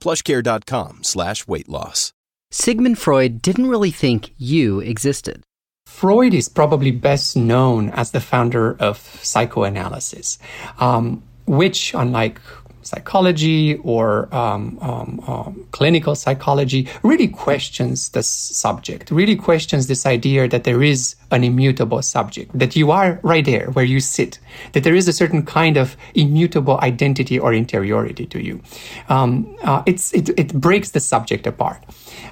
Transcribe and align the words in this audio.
plushcare.com 0.00 1.04
slash 1.04 1.46
weight 1.46 1.68
loss. 1.68 2.12
Sigmund 2.50 2.98
Freud 2.98 3.40
didn't 3.42 3.68
really 3.68 3.92
think 3.92 4.32
you 4.36 4.80
existed. 4.80 5.42
Freud 5.86 6.34
is 6.34 6.48
probably 6.48 6.90
best 6.90 7.36
known 7.36 7.90
as 7.90 8.10
the 8.10 8.20
founder 8.20 8.76
of 8.80 8.98
psychoanalysis, 9.22 10.38
um, 10.78 11.22
which, 11.46 11.94
unlike 11.94 12.40
psychology 12.82 13.76
or 13.76 14.32
um, 14.34 14.78
um, 14.80 15.20
um, 15.26 15.66
clinical 15.70 16.14
psychology 16.14 16.88
really 17.02 17.28
questions 17.28 18.10
the 18.10 18.22
subject, 18.22 19.10
really 19.10 19.36
questions 19.36 19.86
this 19.86 20.06
idea 20.06 20.48
that 20.48 20.64
there 20.64 20.82
is 20.82 21.16
an 21.30 21.44
immutable 21.44 22.02
subject, 22.02 22.50
that 22.58 22.74
you 22.76 22.90
are 22.90 23.20
right 23.22 23.44
there 23.44 23.70
where 23.70 23.84
you 23.84 24.00
sit, 24.00 24.38
that 24.72 24.84
there 24.84 24.94
is 24.94 25.08
a 25.08 25.12
certain 25.12 25.44
kind 25.44 25.76
of 25.76 25.96
immutable 26.14 26.78
identity 26.80 27.38
or 27.38 27.52
interiority 27.52 28.26
to 28.26 28.42
you. 28.42 28.60
Um, 29.08 29.56
uh, 29.62 29.82
it, 29.86 30.12
it 30.38 30.52
breaks 30.54 30.90
the 30.90 31.00
subject 31.00 31.46
apart. 31.46 31.84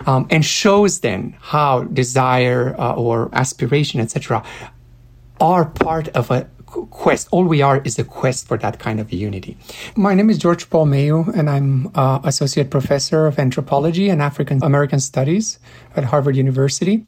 Um, 0.07 0.27
and 0.31 0.45
shows 0.45 1.01
then 1.01 1.37
how 1.41 1.85
desire 1.85 2.75
uh, 2.79 2.95
or 2.95 3.31
aspiration, 3.33 4.01
etc., 4.01 4.45
are 5.41 5.67
part 5.67 6.09
of 6.09 6.31
a 6.31 6.49
quest. 6.69 7.29
All 7.31 7.45
we 7.45 7.63
are 7.63 7.81
is 7.85 7.99
a 7.99 8.05
quest 8.05 8.47
for 8.47 8.57
that 8.59 8.79
kind 8.79 9.01
of 9.01 9.13
unity. 9.13 9.57
My 9.97 10.15
name 10.15 10.31
is 10.31 10.39
George 10.39 10.69
Paul 10.71 10.87
Meiu, 10.87 11.29
and 11.35 11.49
I'm 11.49 11.91
uh, 11.95 12.21
Associate 12.25 12.69
Professor 12.69 13.27
of 13.27 13.39
Anthropology 13.39 14.09
and 14.09 14.21
African 14.23 14.63
American 14.63 15.01
Studies 15.01 15.59
at 15.97 16.05
Harvard 16.05 16.37
University. 16.37 17.07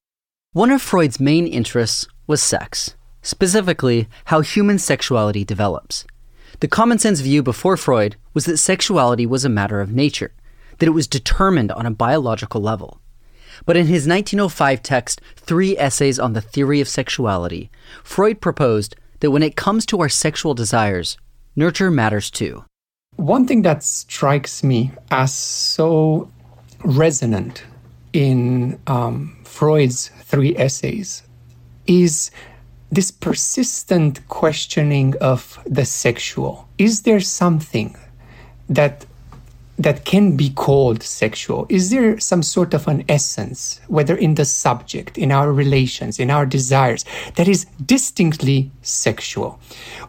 One 0.53 0.71
of 0.71 0.83
Freud's 0.83 1.21
main 1.21 1.47
interests 1.47 2.07
was 2.27 2.43
sex, 2.43 2.97
specifically 3.23 4.09
how 4.27 4.41
human 4.41 4.79
sexuality 4.79 5.45
develops. 5.45 6.05
The 6.61 6.69
common 6.69 6.99
sense 6.99 7.21
view 7.21 7.43
before 7.43 7.77
Freud 7.77 8.17
was 8.35 8.47
that 8.47 8.59
sexuality 8.59 9.27
was 9.27 9.45
a 9.45 9.49
matter 9.49 9.81
of 9.81 9.93
nature, 9.93 10.33
that 10.79 10.87
it 10.87 10.91
was 10.91 11.07
determined 11.07 11.71
on 11.73 11.87
a 11.87 11.91
biological 11.91 12.61
level. 12.61 13.01
But 13.67 13.77
in 13.77 13.87
his 13.87 14.07
1905 14.07 14.83
text, 14.83 15.21
Three 15.37 15.77
Essays 15.77 16.19
on 16.19 16.33
the 16.33 16.41
Theory 16.41 16.81
of 16.81 16.89
Sexuality, 16.89 17.71
Freud 18.03 18.41
proposed 18.41 18.97
that 19.21 19.31
when 19.31 19.43
it 19.43 19.57
comes 19.57 19.87
to 19.87 20.01
our 20.01 20.09
sexual 20.09 20.55
desires, 20.55 21.17
nurture 21.57 21.91
matters 21.91 22.31
too. 22.31 22.65
One 23.17 23.47
thing 23.47 23.63
that 23.63 23.83
strikes 23.83 24.65
me 24.65 24.93
as 25.11 25.33
so 25.35 26.31
resonant 26.85 27.65
in 28.13 28.81
um, 28.87 29.37
Freud's 29.45 30.09
three 30.23 30.57
essays 30.57 31.23
is 31.87 32.31
this 32.91 33.11
persistent 33.11 34.27
questioning 34.29 35.15
of 35.21 35.59
the 35.67 35.85
sexual. 35.85 36.69
Is 36.79 37.03
there 37.03 37.21
something 37.21 37.97
that 38.69 39.07
that 39.81 40.05
can 40.05 40.37
be 40.37 40.51
called 40.51 41.03
sexual? 41.03 41.67
Is 41.71 41.89
there 41.91 42.21
some 42.21 42.43
sort 42.43 42.75
of 42.75 42.87
an 42.87 43.03
essence, 43.09 43.81
whether 43.89 44.15
in 44.15 44.35
the 44.35 44.45
subject, 44.45 45.17
in 45.17 45.33
our 45.33 45.51
relations, 45.53 46.19
in 46.21 46.31
our 46.31 46.45
desires, 46.45 47.05
that 47.37 47.49
is 47.49 47.65
distinctly 47.87 48.71
sexual? 48.83 49.59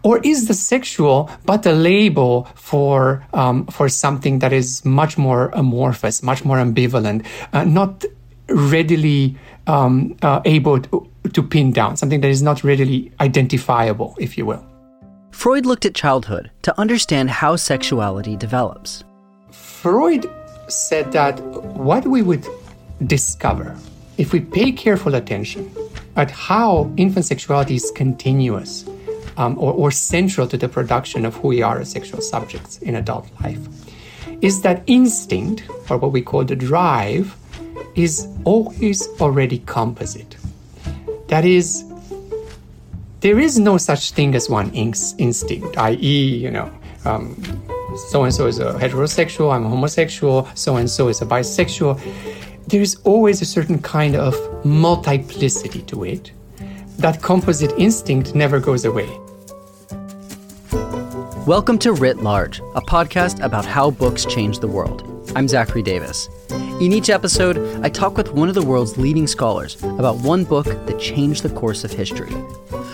Or 0.04 0.20
is 0.24 0.48
the 0.48 0.54
sexual 0.54 1.30
but 1.46 1.66
a 1.66 1.72
label 1.72 2.50
for, 2.56 3.26
um, 3.34 3.66
for 3.68 3.88
something 3.88 4.40
that 4.40 4.52
is 4.52 4.84
much 4.84 5.18
more 5.18 5.50
amorphous, 5.54 6.22
much 6.22 6.44
more 6.44 6.58
ambivalent, 6.58 7.26
uh, 7.54 7.64
not 7.64 8.04
readily 8.50 9.38
um, 9.68 10.18
uh, 10.22 10.42
able 10.44 10.82
to, 10.82 11.10
to 11.32 11.42
pin 11.42 11.72
down, 11.72 11.96
something 11.96 12.20
that 12.20 12.30
is 12.30 12.44
not 12.44 12.62
readily 12.66 13.10
identifiable, 13.22 14.18
if 14.20 14.38
you 14.38 14.46
will? 14.46 14.66
Freud 15.32 15.66
looked 15.66 15.86
at 15.86 15.96
childhood 15.96 16.52
to 16.64 16.78
understand 16.78 17.30
how 17.30 17.56
sexuality 17.56 18.36
develops. 18.36 19.06
Freud 19.82 20.30
said 20.68 21.12
that 21.12 21.40
what 21.40 22.06
we 22.06 22.22
would 22.22 22.46
discover 23.08 23.76
if 24.20 24.32
we 24.32 24.40
pay 24.40 24.72
careful 24.72 25.16
attention 25.16 25.74
at 26.16 26.30
how 26.30 26.94
infant 26.98 27.26
sexuality 27.26 27.74
is 27.74 27.90
continuous 27.96 28.86
um, 29.38 29.58
or, 29.58 29.74
or 29.74 29.90
central 29.90 30.48
to 30.48 30.56
the 30.56 30.70
production 30.70 31.26
of 31.26 31.36
who 31.38 31.48
we 31.48 31.64
are 31.64 31.80
as 31.80 31.90
sexual 31.90 32.22
subjects 32.22 32.78
in 32.84 32.94
adult 32.94 33.28
life 33.42 33.58
is 34.42 34.62
that 34.62 34.84
instinct, 34.86 35.64
or 35.90 35.98
what 35.98 36.12
we 36.12 36.22
call 36.22 36.44
the 36.44 36.56
drive, 36.56 37.36
is 37.96 38.28
always 38.44 39.08
already 39.20 39.60
composite. 39.66 40.38
That 41.28 41.44
is, 41.44 41.84
there 43.22 43.40
is 43.40 43.58
no 43.58 43.78
such 43.78 44.12
thing 44.12 44.36
as 44.36 44.48
one 44.48 44.72
instinct, 44.74 45.76
i.e., 45.78 46.36
you 46.36 46.52
know, 46.52 46.72
um, 47.06 47.36
so 47.96 48.24
and 48.24 48.34
so 48.34 48.48
is 48.48 48.60
a 48.60 48.74
heterosexual, 48.74 49.54
I'm 49.54 49.66
a 49.66 49.70
homosexual, 49.70 50.48
so 50.56 50.78
and 50.78 50.90
so 50.90 51.10
is 51.10 51.22
a 51.22 51.26
bisexual. 51.26 52.00
There's 52.68 52.96
always 53.04 53.42
a 53.42 53.46
certain 53.46 53.80
kind 53.80 54.16
of 54.16 54.36
multiplicity 54.66 55.82
to 55.84 56.06
it. 56.06 56.32
That 56.98 57.22
composite 57.22 57.72
instinct 57.78 58.34
never 58.34 58.60
goes 58.60 58.86
away. 58.86 59.10
Welcome 61.46 61.78
to 61.80 61.92
Writ 61.92 62.18
Large, 62.18 62.60
a 62.76 62.82
podcast 62.82 63.44
about 63.44 63.66
how 63.66 63.92
books 63.92 64.26
change 64.26 64.60
the 64.60 64.68
world. 64.68 65.08
I'm 65.36 65.48
Zachary 65.48 65.84
Davis. 65.84 66.30
In 66.50 66.94
each 66.94 67.10
episode, 67.10 67.84
I 67.84 67.90
talk 67.90 68.16
with 68.16 68.32
one 68.32 68.48
of 68.48 68.56
the 68.56 68.66
world's 68.66 68.98
leading 68.98 69.28
scholars 69.28 69.82
about 69.84 70.18
one 70.18 70.46
book 70.46 70.66
that 70.66 71.00
changed 71.00 71.44
the 71.44 71.50
course 71.50 71.84
of 71.84 71.92
history. 71.92 72.32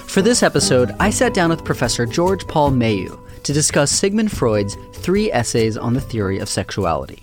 For 0.08 0.22
this 0.22 0.41
episode, 0.41 0.96
I 1.00 1.12
sat 1.12 1.34
down 1.34 1.52
with 1.52 1.64
Professor 1.64 2.06
George 2.06 2.47
Paul 2.47 2.72
Meiu, 2.72 3.19
to 3.43 3.53
discuss 3.53 3.91
Sigmund 3.91 4.31
Freud's 4.31 4.75
three 4.93 5.31
essays 5.31 5.77
on 5.77 5.93
the 5.93 6.01
theory 6.01 6.39
of 6.39 6.49
sexuality. 6.49 7.21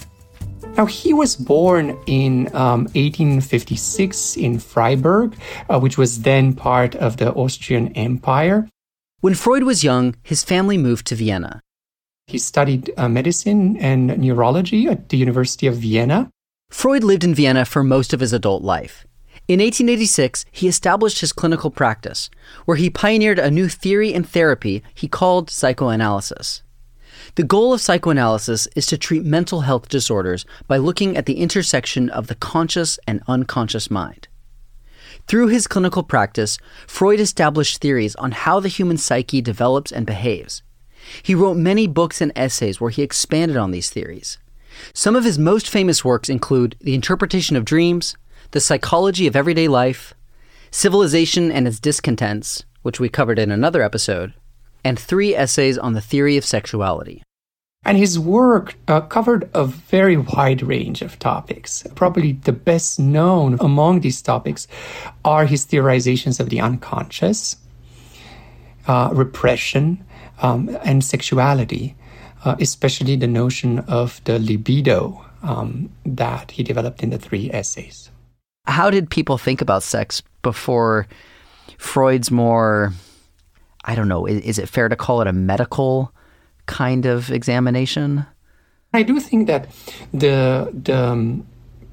Now, 0.76 0.86
he 0.86 1.14
was 1.14 1.36
born 1.36 1.96
in 2.06 2.48
um, 2.48 2.84
1856 2.94 4.36
in 4.36 4.58
Freiberg, 4.58 5.34
uh, 5.68 5.78
which 5.78 5.96
was 5.96 6.22
then 6.22 6.52
part 6.52 6.96
of 6.96 7.16
the 7.18 7.32
Austrian 7.32 7.88
Empire. 7.92 8.68
When 9.20 9.34
Freud 9.34 9.62
was 9.62 9.84
young, 9.84 10.16
his 10.22 10.42
family 10.42 10.76
moved 10.76 11.06
to 11.06 11.14
Vienna. 11.14 11.62
He 12.26 12.38
studied 12.38 12.92
uh, 12.96 13.08
medicine 13.08 13.76
and 13.76 14.18
neurology 14.18 14.88
at 14.88 15.10
the 15.10 15.16
University 15.16 15.66
of 15.66 15.76
Vienna. 15.76 16.30
Freud 16.70 17.04
lived 17.04 17.22
in 17.22 17.34
Vienna 17.34 17.64
for 17.64 17.84
most 17.84 18.12
of 18.12 18.20
his 18.20 18.32
adult 18.32 18.62
life. 18.62 19.06
In 19.46 19.60
1886, 19.60 20.46
he 20.50 20.68
established 20.68 21.20
his 21.20 21.32
clinical 21.32 21.70
practice, 21.70 22.30
where 22.64 22.78
he 22.78 22.88
pioneered 22.88 23.38
a 23.38 23.50
new 23.50 23.68
theory 23.68 24.14
and 24.14 24.26
therapy 24.26 24.82
he 24.94 25.06
called 25.06 25.50
psychoanalysis. 25.50 26.62
The 27.34 27.42
goal 27.42 27.74
of 27.74 27.82
psychoanalysis 27.82 28.68
is 28.74 28.86
to 28.86 28.96
treat 28.96 29.22
mental 29.22 29.62
health 29.62 29.88
disorders 29.88 30.46
by 30.66 30.78
looking 30.78 31.14
at 31.14 31.26
the 31.26 31.40
intersection 31.40 32.08
of 32.08 32.28
the 32.28 32.34
conscious 32.34 32.98
and 33.06 33.22
unconscious 33.28 33.90
mind. 33.90 34.28
Through 35.26 35.48
his 35.48 35.66
clinical 35.66 36.02
practice, 36.02 36.56
Freud 36.86 37.20
established 37.20 37.82
theories 37.82 38.16
on 38.16 38.32
how 38.32 38.60
the 38.60 38.68
human 38.68 38.96
psyche 38.96 39.42
develops 39.42 39.92
and 39.92 40.06
behaves. 40.06 40.62
He 41.22 41.34
wrote 41.34 41.58
many 41.58 41.86
books 41.86 42.22
and 42.22 42.32
essays 42.34 42.80
where 42.80 42.90
he 42.90 43.02
expanded 43.02 43.58
on 43.58 43.72
these 43.72 43.90
theories. 43.90 44.38
Some 44.94 45.14
of 45.14 45.24
his 45.24 45.38
most 45.38 45.68
famous 45.68 46.04
works 46.04 46.28
include 46.28 46.76
The 46.80 46.94
Interpretation 46.94 47.56
of 47.56 47.64
Dreams, 47.64 48.16
the 48.54 48.60
Psychology 48.60 49.26
of 49.26 49.34
Everyday 49.34 49.66
Life, 49.66 50.14
Civilization 50.70 51.50
and 51.50 51.66
Its 51.66 51.80
Discontents, 51.80 52.62
which 52.82 53.00
we 53.00 53.08
covered 53.08 53.40
in 53.40 53.50
another 53.50 53.82
episode, 53.82 54.32
and 54.84 54.96
three 54.96 55.34
essays 55.34 55.76
on 55.76 55.94
the 55.94 56.00
theory 56.00 56.36
of 56.36 56.44
sexuality. 56.44 57.20
And 57.84 57.98
his 57.98 58.16
work 58.16 58.76
uh, 58.86 59.00
covered 59.00 59.50
a 59.54 59.64
very 59.64 60.16
wide 60.16 60.62
range 60.62 61.02
of 61.02 61.18
topics. 61.18 61.84
Probably 61.96 62.34
the 62.34 62.52
best 62.52 63.00
known 63.00 63.56
among 63.58 64.02
these 64.02 64.22
topics 64.22 64.68
are 65.24 65.46
his 65.46 65.66
theorizations 65.66 66.38
of 66.38 66.48
the 66.48 66.60
unconscious, 66.60 67.56
uh, 68.86 69.10
repression, 69.12 70.04
um, 70.42 70.78
and 70.84 71.02
sexuality, 71.02 71.96
uh, 72.44 72.54
especially 72.60 73.16
the 73.16 73.26
notion 73.26 73.80
of 73.80 74.22
the 74.26 74.38
libido 74.38 75.24
um, 75.42 75.90
that 76.06 76.52
he 76.52 76.62
developed 76.62 77.02
in 77.02 77.10
the 77.10 77.18
three 77.18 77.50
essays 77.52 78.10
how 78.66 78.90
did 78.90 79.10
people 79.10 79.38
think 79.38 79.60
about 79.60 79.82
sex 79.82 80.22
before 80.42 81.06
Freud's 81.78 82.30
more, 82.30 82.92
I 83.84 83.94
don't 83.94 84.08
know, 84.08 84.26
is, 84.26 84.40
is, 84.42 84.58
it 84.58 84.68
fair 84.68 84.88
to 84.88 84.96
call 84.96 85.20
it 85.20 85.26
a 85.26 85.32
medical 85.32 86.12
kind 86.66 87.06
of 87.06 87.30
examination? 87.30 88.24
I 88.92 89.02
do 89.02 89.20
think 89.20 89.46
that 89.48 89.68
the, 90.12 90.70
the 90.72 90.96
um, 90.96 91.46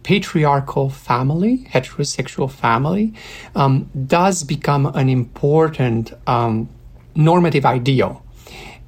patriarchal 0.03 0.89
family, 0.89 1.67
heterosexual 1.71 2.49
family, 2.49 3.13
um, 3.55 3.89
does 4.07 4.43
become 4.43 4.85
an 4.87 5.09
important 5.09 6.13
um, 6.27 6.69
normative 7.15 7.65
ideal 7.65 8.23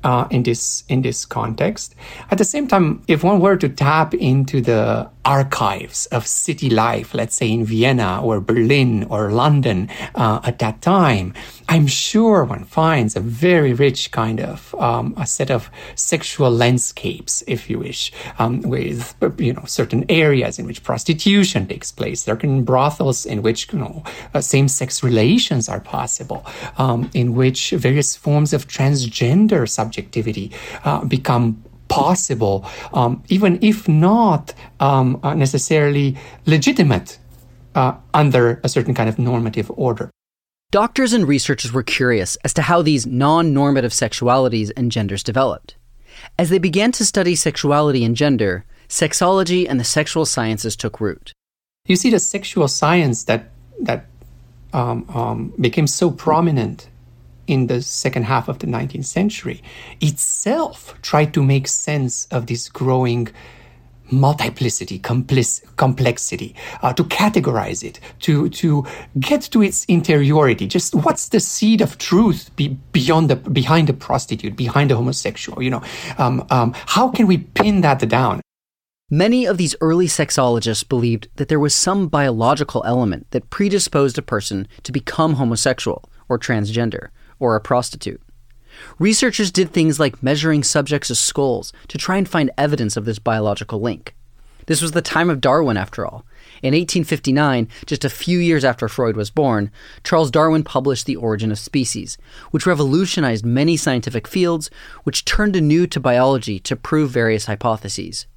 uh, 0.03 0.27
in 0.29 0.43
this 0.43 0.83
in 0.89 1.01
this 1.01 1.25
context. 1.25 1.95
At 2.31 2.37
the 2.37 2.45
same 2.45 2.67
time, 2.67 3.03
if 3.07 3.23
one 3.23 3.39
were 3.39 3.57
to 3.57 3.69
tap 3.69 4.13
into 4.13 4.61
the 4.61 5.09
archives 5.25 6.05
of 6.07 6.27
city 6.27 6.69
life, 6.69 7.13
let's 7.13 7.35
say 7.35 7.49
in 7.51 7.65
Vienna 7.65 8.21
or 8.21 8.39
Berlin 8.39 9.05
or 9.09 9.31
London 9.31 9.89
uh, 10.15 10.39
at 10.43 10.59
that 10.59 10.81
time, 10.81 11.33
I'm 11.69 11.87
sure 11.87 12.43
one 12.43 12.65
finds 12.65 13.15
a 13.15 13.19
very 13.19 13.73
rich 13.73 14.11
kind 14.11 14.39
of 14.39 14.75
um, 14.75 15.13
a 15.17 15.25
set 15.25 15.49
of 15.49 15.69
sexual 15.95 16.51
landscapes, 16.51 17.43
if 17.47 17.69
you 17.69 17.79
wish, 17.79 18.11
um, 18.37 18.61
with 18.61 19.15
you 19.37 19.53
know 19.53 19.63
certain 19.65 20.05
areas 20.09 20.59
in 20.59 20.65
which 20.65 20.83
prostitution 20.83 21.67
takes 21.67 21.91
place, 21.91 22.21
certain 22.21 22.63
brothels 22.63 23.25
in 23.25 23.41
which 23.41 23.71
you 23.71 23.79
know 23.79 24.03
uh, 24.33 24.41
same-sex 24.41 25.03
relations 25.03 25.69
are 25.69 25.79
possible, 25.79 26.45
um, 26.77 27.09
in 27.13 27.33
which 27.33 27.71
various 27.71 28.15
forms 28.15 28.53
of 28.53 28.67
transgender 28.67 29.67
subjectivity 29.67 30.51
uh, 30.83 31.03
become 31.05 31.63
possible, 31.93 32.65
um, 32.93 33.23
even 33.29 33.59
if 33.61 33.87
not 33.87 34.53
um, 34.79 35.19
uh, 35.23 35.33
necessarily 35.33 36.17
legitimate 36.45 37.17
uh, 37.75 37.93
under 38.13 38.59
a 38.63 38.69
certain 38.69 38.93
kind 38.93 39.09
of 39.09 39.19
normative 39.19 39.71
order. 39.75 40.09
Doctors 40.71 41.13
and 41.13 41.27
researchers 41.27 41.71
were 41.71 41.83
curious 41.83 42.35
as 42.43 42.53
to 42.55 42.63
how 42.63 42.81
these 42.81 43.05
non 43.05 43.53
normative 43.53 43.91
sexualities 43.91 44.71
and 44.75 44.91
genders 44.91 45.21
developed. 45.21 45.75
As 46.39 46.49
they 46.49 46.59
began 46.59 46.91
to 46.93 47.05
study 47.05 47.35
sexuality 47.35 48.03
and 48.03 48.15
gender, 48.15 48.65
sexology 48.89 49.67
and 49.69 49.79
the 49.79 49.83
sexual 49.83 50.25
sciences 50.25 50.75
took 50.75 50.99
root. 50.99 51.31
You 51.85 51.95
see, 51.95 52.09
the 52.09 52.19
sexual 52.19 52.67
science 52.67 53.25
that, 53.25 53.51
that 53.81 54.05
um, 54.73 55.05
um, 55.09 55.53
became 55.59 55.85
so 55.85 56.09
prominent 56.09 56.89
in 57.47 57.67
the 57.67 57.81
second 57.81 58.23
half 58.23 58.47
of 58.47 58.59
the 58.59 58.67
19th 58.67 59.05
century 59.05 59.61
itself 60.01 60.95
tried 61.01 61.33
to 61.33 61.43
make 61.43 61.67
sense 61.67 62.25
of 62.31 62.47
this 62.47 62.69
growing 62.69 63.29
multiplicity, 64.11 64.99
complex, 64.99 65.61
complexity, 65.77 66.55
uh, 66.81 66.93
to 66.93 67.03
categorize 67.05 67.83
it, 67.83 67.99
to 68.19 68.49
to 68.49 68.85
get 69.19 69.41
to 69.41 69.61
its 69.61 69.85
interiority. 69.85 70.67
Just 70.67 70.93
what's 70.93 71.29
the 71.29 71.39
seed 71.39 71.81
of 71.81 71.97
truth 71.97 72.55
be, 72.55 72.69
beyond 72.91 73.29
the 73.29 73.35
behind 73.35 73.87
the 73.87 73.93
prostitute, 73.93 74.55
behind 74.55 74.91
the 74.91 74.95
homosexual? 74.95 75.61
You 75.61 75.71
know, 75.71 75.83
um, 76.17 76.45
um, 76.49 76.73
how 76.85 77.09
can 77.09 77.27
we 77.27 77.37
pin 77.37 77.81
that 77.81 78.07
down? 78.07 78.41
Many 79.09 79.45
of 79.45 79.57
these 79.57 79.75
early 79.79 80.07
sexologists 80.07 80.87
believed 80.87 81.27
that 81.35 81.47
there 81.47 81.59
was 81.59 81.75
some 81.75 82.07
biological 82.07 82.83
element 82.85 83.27
that 83.31 83.49
predisposed 83.49 84.17
a 84.17 84.23
person 84.23 84.67
to 84.83 84.91
become 84.91 85.35
homosexual 85.35 86.03
or 86.29 86.39
transgender 86.39 87.09
or 87.39 87.55
a 87.55 87.61
prostitute. 87.61 88.21
Researchers 88.99 89.51
did 89.51 89.71
things 89.71 89.99
like 89.99 90.23
measuring 90.23 90.63
subjects' 90.63 91.17
skulls 91.19 91.73
to 91.87 91.97
try 91.97 92.17
and 92.17 92.27
find 92.27 92.51
evidence 92.57 92.97
of 92.97 93.05
this 93.05 93.19
biological 93.19 93.79
link. 93.79 94.15
This 94.65 94.81
was 94.81 94.93
the 94.93 95.01
time 95.01 95.29
of 95.29 95.41
Darwin, 95.41 95.77
after 95.77 96.05
all. 96.05 96.25
In 96.61 96.73
1859, 96.73 97.67
just 97.85 98.05
a 98.05 98.09
few 98.09 98.39
years 98.39 98.63
after 98.63 98.87
Freud 98.87 99.17
was 99.17 99.29
born, 99.29 99.69
Charles 100.03 100.31
Darwin 100.31 100.63
published 100.63 101.05
The 101.05 101.17
Origin 101.17 101.51
of 101.51 101.59
Species, 101.59 102.17
which 102.51 102.65
revolutionized 102.65 103.45
many 103.45 103.75
scientific 103.75 104.27
fields, 104.27 104.69
which 105.03 105.25
turned 105.25 105.57
anew 105.57 105.85
to 105.87 105.99
biology 105.99 106.59
to 106.59 106.77
prove 106.77 107.11
various 107.11 107.45
hypotheses. 107.45 108.27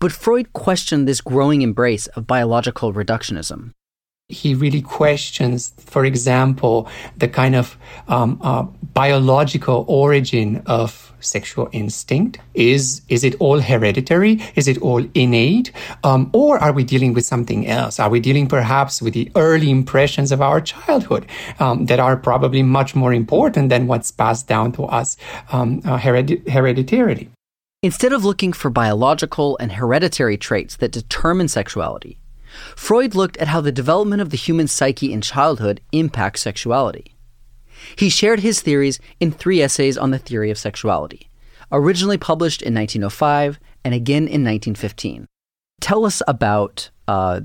But 0.00 0.12
Freud 0.12 0.52
questioned 0.52 1.06
this 1.06 1.20
growing 1.20 1.62
embrace 1.62 2.08
of 2.08 2.26
biological 2.26 2.92
reductionism 2.92 3.72
he 4.28 4.54
really 4.54 4.80
questions, 4.80 5.72
for 5.78 6.04
example, 6.04 6.88
the 7.16 7.28
kind 7.28 7.54
of 7.54 7.76
um, 8.08 8.38
uh, 8.42 8.62
biological 8.94 9.84
origin 9.86 10.62
of 10.66 11.12
sexual 11.20 11.68
instinct. 11.72 12.38
Is 12.54 13.02
is 13.08 13.22
it 13.22 13.34
all 13.38 13.60
hereditary? 13.60 14.40
Is 14.56 14.66
it 14.66 14.78
all 14.78 15.04
innate? 15.14 15.72
Um, 16.04 16.30
or 16.32 16.58
are 16.58 16.72
we 16.72 16.84
dealing 16.84 17.12
with 17.12 17.24
something 17.24 17.66
else? 17.66 18.00
Are 18.00 18.08
we 18.08 18.20
dealing 18.20 18.46
perhaps 18.46 19.02
with 19.02 19.14
the 19.14 19.30
early 19.36 19.70
impressions 19.70 20.32
of 20.32 20.40
our 20.40 20.60
childhood 20.60 21.26
um, 21.58 21.86
that 21.86 22.00
are 22.00 22.16
probably 22.16 22.62
much 22.62 22.94
more 22.94 23.12
important 23.12 23.68
than 23.68 23.86
what's 23.86 24.10
passed 24.10 24.48
down 24.48 24.72
to 24.72 24.84
us 24.84 25.16
um, 25.52 25.82
uh, 25.84 25.98
hered- 25.98 26.46
hereditarily? 26.48 27.28
Instead 27.82 28.14
of 28.14 28.24
looking 28.24 28.54
for 28.54 28.70
biological 28.70 29.58
and 29.60 29.72
hereditary 29.72 30.38
traits 30.38 30.76
that 30.76 30.90
determine 30.90 31.48
sexuality, 31.48 32.18
Freud 32.76 33.14
looked 33.14 33.36
at 33.38 33.48
how 33.48 33.60
the 33.60 33.72
development 33.72 34.22
of 34.22 34.30
the 34.30 34.36
human 34.36 34.68
psyche 34.68 35.12
in 35.12 35.20
childhood 35.20 35.80
impacts 35.92 36.42
sexuality. 36.42 37.14
He 37.96 38.08
shared 38.08 38.40
his 38.40 38.60
theories 38.60 38.98
in 39.20 39.32
three 39.32 39.60
essays 39.60 39.98
on 39.98 40.10
the 40.10 40.18
theory 40.18 40.50
of 40.50 40.58
sexuality, 40.58 41.28
originally 41.70 42.18
published 42.18 42.62
in 42.62 42.74
1905 42.74 43.58
and 43.84 43.94
again 43.94 44.22
in 44.22 44.44
1915. 44.44 45.26
Tell 45.80 46.04
us 46.04 46.22
about 46.26 46.90
uh, 47.08 47.42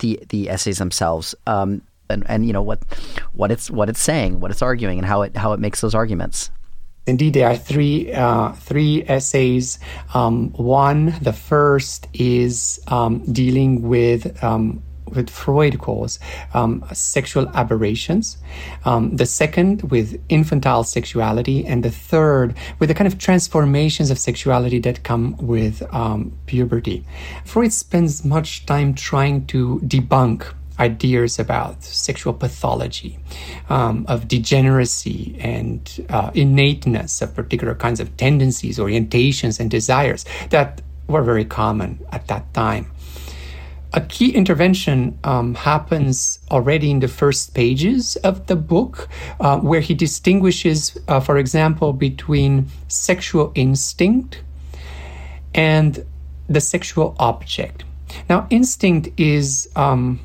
the 0.00 0.20
the 0.28 0.50
essays 0.50 0.78
themselves, 0.78 1.34
um, 1.46 1.82
and, 2.10 2.24
and 2.28 2.46
you 2.46 2.52
know 2.52 2.62
what 2.62 2.82
what 3.32 3.50
it's 3.50 3.70
what 3.70 3.88
it's 3.88 4.00
saying, 4.00 4.40
what 4.40 4.50
it's 4.50 4.62
arguing, 4.62 4.98
and 4.98 5.06
how 5.06 5.22
it 5.22 5.36
how 5.36 5.52
it 5.52 5.60
makes 5.60 5.80
those 5.80 5.94
arguments. 5.94 6.50
Indeed, 7.06 7.34
there 7.34 7.48
are 7.48 7.56
three 7.56 8.12
uh, 8.12 8.52
three 8.52 9.04
essays. 9.08 9.78
Um, 10.14 10.50
one, 10.52 11.14
the 11.20 11.32
first 11.32 12.06
is 12.12 12.80
um, 12.88 13.20
dealing 13.32 13.82
with 13.82 14.42
um, 14.44 14.82
with 15.06 15.28
Freud 15.28 15.78
calls 15.80 16.18
um, 16.54 16.84
sexual 16.92 17.48
aberrations, 17.54 18.38
um, 18.84 19.16
the 19.16 19.26
second 19.26 19.82
with 19.90 20.20
infantile 20.28 20.84
sexuality, 20.84 21.66
and 21.66 21.82
the 21.82 21.90
third 21.90 22.54
with 22.78 22.88
the 22.88 22.94
kind 22.94 23.08
of 23.08 23.18
transformations 23.18 24.10
of 24.10 24.18
sexuality 24.18 24.78
that 24.80 25.02
come 25.02 25.36
with 25.38 25.82
um, 25.92 26.32
puberty. 26.46 27.04
Freud 27.44 27.72
spends 27.72 28.24
much 28.24 28.66
time 28.66 28.94
trying 28.94 29.46
to 29.46 29.80
debunk 29.84 30.54
ideas 30.80 31.38
about 31.38 31.84
sexual 31.84 32.32
pathology, 32.32 33.18
um, 33.68 34.04
of 34.08 34.26
degeneracy 34.26 35.36
and 35.38 36.04
uh, 36.08 36.30
innateness 36.34 37.22
of 37.22 37.34
particular 37.34 37.74
kinds 37.74 38.00
of 38.00 38.16
tendencies, 38.16 38.78
orientations, 38.78 39.60
and 39.60 39.70
desires 39.70 40.24
that 40.48 40.80
were 41.06 41.22
very 41.22 41.44
common 41.44 42.00
at 42.10 42.26
that 42.28 42.52
time. 42.54 42.90
A 43.92 44.00
key 44.00 44.30
intervention 44.30 45.18
um, 45.24 45.54
happens 45.56 46.38
already 46.50 46.92
in 46.92 47.00
the 47.00 47.08
first 47.08 47.54
pages 47.54 48.14
of 48.16 48.46
the 48.46 48.54
book, 48.54 49.08
uh, 49.40 49.58
where 49.58 49.80
he 49.80 49.94
distinguishes, 49.94 50.96
uh, 51.08 51.18
for 51.18 51.36
example, 51.38 51.92
between 51.92 52.68
sexual 52.86 53.50
instinct 53.56 54.42
and 55.54 56.06
the 56.48 56.60
sexual 56.60 57.16
object. 57.18 57.82
Now, 58.28 58.46
instinct 58.50 59.08
is 59.18 59.68
um, 59.74 60.20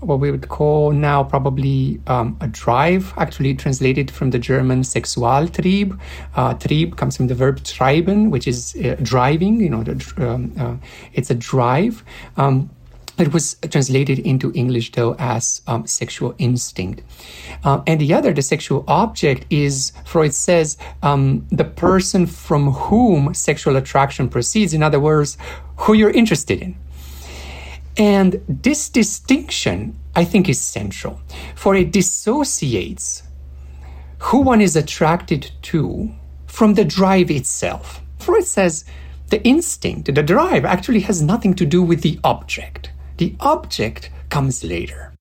what 0.00 0.20
we 0.20 0.30
would 0.30 0.48
call 0.48 0.92
now 0.92 1.22
probably 1.22 2.00
um, 2.06 2.36
a 2.40 2.48
drive, 2.48 3.12
actually 3.16 3.54
translated 3.54 4.10
from 4.10 4.30
the 4.30 4.38
German 4.38 4.82
Sexualtrieb. 4.82 5.98
Uh, 6.34 6.54
Trieb 6.54 6.96
comes 6.96 7.16
from 7.16 7.26
the 7.26 7.34
verb 7.34 7.60
treiben, 7.60 8.30
which 8.30 8.48
is 8.48 8.76
uh, 8.76 8.96
driving, 9.02 9.60
you 9.60 9.70
know, 9.70 9.82
the, 9.82 9.94
um, 10.18 10.52
uh, 10.58 10.76
it's 11.12 11.30
a 11.30 11.34
drive. 11.34 12.02
Um, 12.36 12.70
it 13.18 13.34
was 13.34 13.56
translated 13.70 14.18
into 14.20 14.50
English, 14.54 14.92
though, 14.92 15.14
as 15.18 15.60
um, 15.66 15.86
sexual 15.86 16.34
instinct. 16.38 17.02
Uh, 17.62 17.82
and 17.86 18.00
the 18.00 18.14
other, 18.14 18.32
the 18.32 18.40
sexual 18.40 18.82
object, 18.88 19.44
is, 19.50 19.92
Freud 20.06 20.32
says, 20.32 20.78
um, 21.02 21.46
the 21.50 21.64
person 21.64 22.26
from 22.26 22.70
whom 22.70 23.34
sexual 23.34 23.76
attraction 23.76 24.28
proceeds. 24.30 24.72
In 24.72 24.82
other 24.82 24.98
words, 24.98 25.36
who 25.76 25.92
you're 25.92 26.10
interested 26.10 26.62
in. 26.62 26.76
And 27.96 28.40
this 28.48 28.88
distinction, 28.88 29.98
I 30.14 30.24
think, 30.24 30.48
is 30.48 30.60
central, 30.60 31.20
for 31.54 31.74
it 31.74 31.92
dissociates 31.92 33.22
who 34.18 34.40
one 34.40 34.60
is 34.60 34.76
attracted 34.76 35.50
to 35.62 36.10
from 36.46 36.74
the 36.74 36.84
drive 36.84 37.30
itself. 37.30 38.00
Freud 38.18 38.44
says 38.44 38.84
the 39.28 39.42
instinct, 39.44 40.14
the 40.14 40.22
drive, 40.22 40.64
actually 40.64 41.00
has 41.00 41.22
nothing 41.22 41.54
to 41.54 41.64
do 41.64 41.82
with 41.82 42.02
the 42.02 42.18
object. 42.24 42.90
The 43.16 43.34
object 43.40 44.10
comes 44.28 44.62
later. 44.64 45.14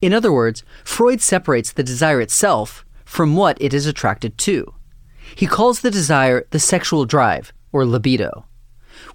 In 0.00 0.12
other 0.12 0.32
words, 0.32 0.62
Freud 0.84 1.20
separates 1.20 1.72
the 1.72 1.82
desire 1.82 2.20
itself 2.20 2.84
from 3.04 3.34
what 3.36 3.56
it 3.60 3.72
is 3.72 3.86
attracted 3.86 4.38
to. 4.38 4.74
He 5.34 5.46
calls 5.46 5.80
the 5.80 5.90
desire 5.90 6.46
the 6.50 6.60
sexual 6.60 7.04
drive, 7.04 7.52
or 7.72 7.84
libido. 7.84 8.46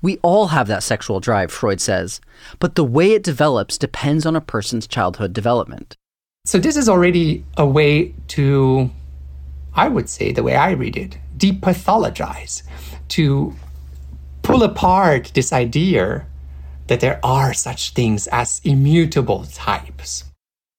We 0.02 0.18
all 0.22 0.48
have 0.48 0.68
that 0.68 0.84
sexual 0.84 1.20
drive, 1.20 1.52
Freud 1.52 1.82
says, 1.82 2.22
but 2.60 2.76
the 2.76 2.84
way 2.84 3.12
it 3.12 3.24
develops 3.24 3.78
depends 3.78 4.26
on 4.26 4.36
a 4.36 4.42
person's 4.42 4.88
childhood 4.88 5.34
development. 5.34 5.96
So, 6.46 6.58
this 6.58 6.76
is 6.76 6.90
already 6.90 7.46
a 7.58 7.66
way 7.66 8.16
to, 8.30 8.90
I 9.76 9.88
would 9.88 10.10
say, 10.10 10.32
the 10.32 10.44
way 10.44 10.56
I 10.56 10.72
read 10.72 10.98
it, 10.98 11.18
depathologize, 11.38 12.64
to 13.10 13.56
pull 14.42 14.64
apart 14.64 15.32
this 15.36 15.54
idea 15.54 16.26
that 16.88 17.00
there 17.00 17.20
are 17.24 17.54
such 17.54 17.94
things 17.94 18.28
as 18.28 18.60
immutable 18.64 19.46
types. 19.46 20.26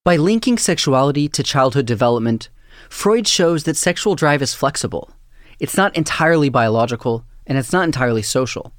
By 0.04 0.16
linking 0.16 0.58
sexuality 0.58 1.28
to 1.28 1.42
childhood 1.44 1.86
development, 1.86 2.48
Freud 2.88 3.28
shows 3.28 3.64
that 3.64 3.76
sexual 3.76 4.16
drive 4.16 4.42
is 4.42 4.52
flexible. 4.52 5.10
It's 5.60 5.76
not 5.76 5.96
entirely 5.96 6.48
biological, 6.48 7.24
and 7.46 7.56
it's 7.56 7.72
not 7.72 7.84
entirely 7.84 8.22
social. 8.22 8.72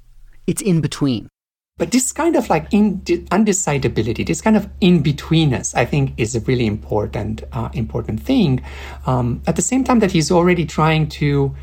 It's 0.46 0.62
in 0.62 0.80
between. 0.80 1.28
But 1.76 1.90
this 1.90 2.12
kind 2.12 2.36
of 2.36 2.48
like 2.48 2.70
undecidability, 2.70 4.24
this 4.24 4.40
kind 4.40 4.56
of 4.56 4.68
in 4.80 5.02
betweenness, 5.02 5.74
I 5.74 5.84
think, 5.84 6.12
is 6.16 6.36
a 6.36 6.40
really 6.40 6.66
important 6.66 7.42
uh, 7.52 7.68
important 7.72 8.20
thing. 8.22 8.62
Um, 9.06 9.42
at 9.48 9.56
the 9.56 9.62
same 9.62 9.82
time 9.82 9.98
that 9.98 10.12
he's 10.12 10.30
already 10.30 10.66
trying 10.66 11.08
to 11.20 11.54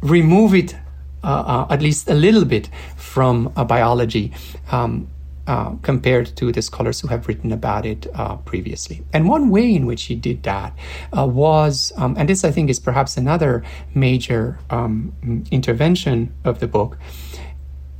remove 0.00 0.54
it 0.54 0.74
uh, 1.24 1.66
uh, 1.68 1.72
at 1.72 1.80
least 1.80 2.08
a 2.08 2.14
little 2.14 2.44
bit 2.44 2.68
from 2.96 3.52
uh, 3.54 3.64
biology. 3.64 4.32
Um, 4.70 5.08
uh, 5.44 5.74
compared 5.82 6.26
to 6.36 6.52
the 6.52 6.62
scholars 6.62 7.00
who 7.00 7.08
have 7.08 7.26
written 7.26 7.50
about 7.50 7.84
it 7.84 8.06
uh, 8.14 8.36
previously. 8.36 9.02
And 9.12 9.28
one 9.28 9.50
way 9.50 9.74
in 9.74 9.86
which 9.86 10.04
he 10.04 10.14
did 10.14 10.44
that 10.44 10.72
was, 11.12 11.92
um, 11.96 12.14
and 12.16 12.28
this 12.28 12.44
I 12.44 12.52
think 12.52 12.70
is 12.70 12.78
perhaps 12.78 13.16
another 13.16 13.64
major 13.92 14.60
um, 14.70 15.12
intervention 15.50 16.32
of 16.44 16.60
the 16.60 16.68
book, 16.68 16.96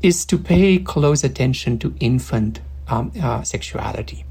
is 0.02 0.25
to 0.26 0.38
pay 0.38 0.78
close 0.78 1.25
attention 1.25 1.78
to 1.78 1.94
infant 2.00 2.61
um, 2.88 3.12
sexuality. 3.44 4.25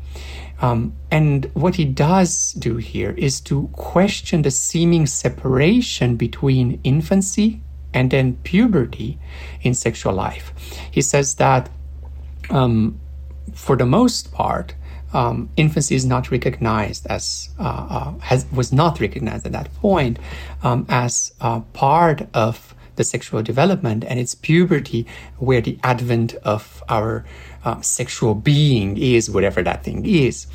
Um, 0.61 0.93
and 1.09 1.49
what 1.53 1.75
he 1.75 1.85
does 1.85 2.53
do 2.53 2.77
here 2.77 3.11
is 3.11 3.41
to 3.41 3.67
question 3.73 4.43
the 4.43 4.51
seeming 4.51 5.07
separation 5.07 6.15
between 6.15 6.79
infancy 6.83 7.61
and 7.93 8.11
then 8.11 8.35
puberty 8.43 9.17
in 9.61 9.73
sexual 9.73 10.13
life. 10.13 10.53
He 10.91 11.01
says 11.01 11.35
that 11.35 11.69
um, 12.49 12.99
for 13.53 13.75
the 13.75 13.85
most 13.85 14.31
part, 14.31 14.75
um, 15.13 15.49
infancy 15.57 15.95
is 15.95 16.05
not 16.05 16.31
recognized 16.31 17.05
as 17.07 17.49
uh, 17.59 17.63
uh, 17.63 18.13
has 18.19 18.45
was 18.53 18.71
not 18.71 19.01
recognized 19.01 19.45
at 19.45 19.51
that 19.51 19.73
point 19.75 20.19
um, 20.63 20.85
as 20.87 21.33
uh, 21.41 21.59
part 21.73 22.27
of 22.33 22.70
the 23.01 23.05
sexual 23.15 23.41
development, 23.41 24.05
and 24.07 24.19
it's 24.19 24.35
puberty 24.35 25.01
where 25.37 25.61
the 25.61 25.77
advent 25.83 26.35
of 26.43 26.83
our 26.87 27.25
uh, 27.65 27.81
sexual 27.81 28.33
being 28.35 28.97
is, 28.97 29.29
whatever 29.29 29.63
that 29.63 29.83
thing 29.83 30.05
is. 30.05 30.47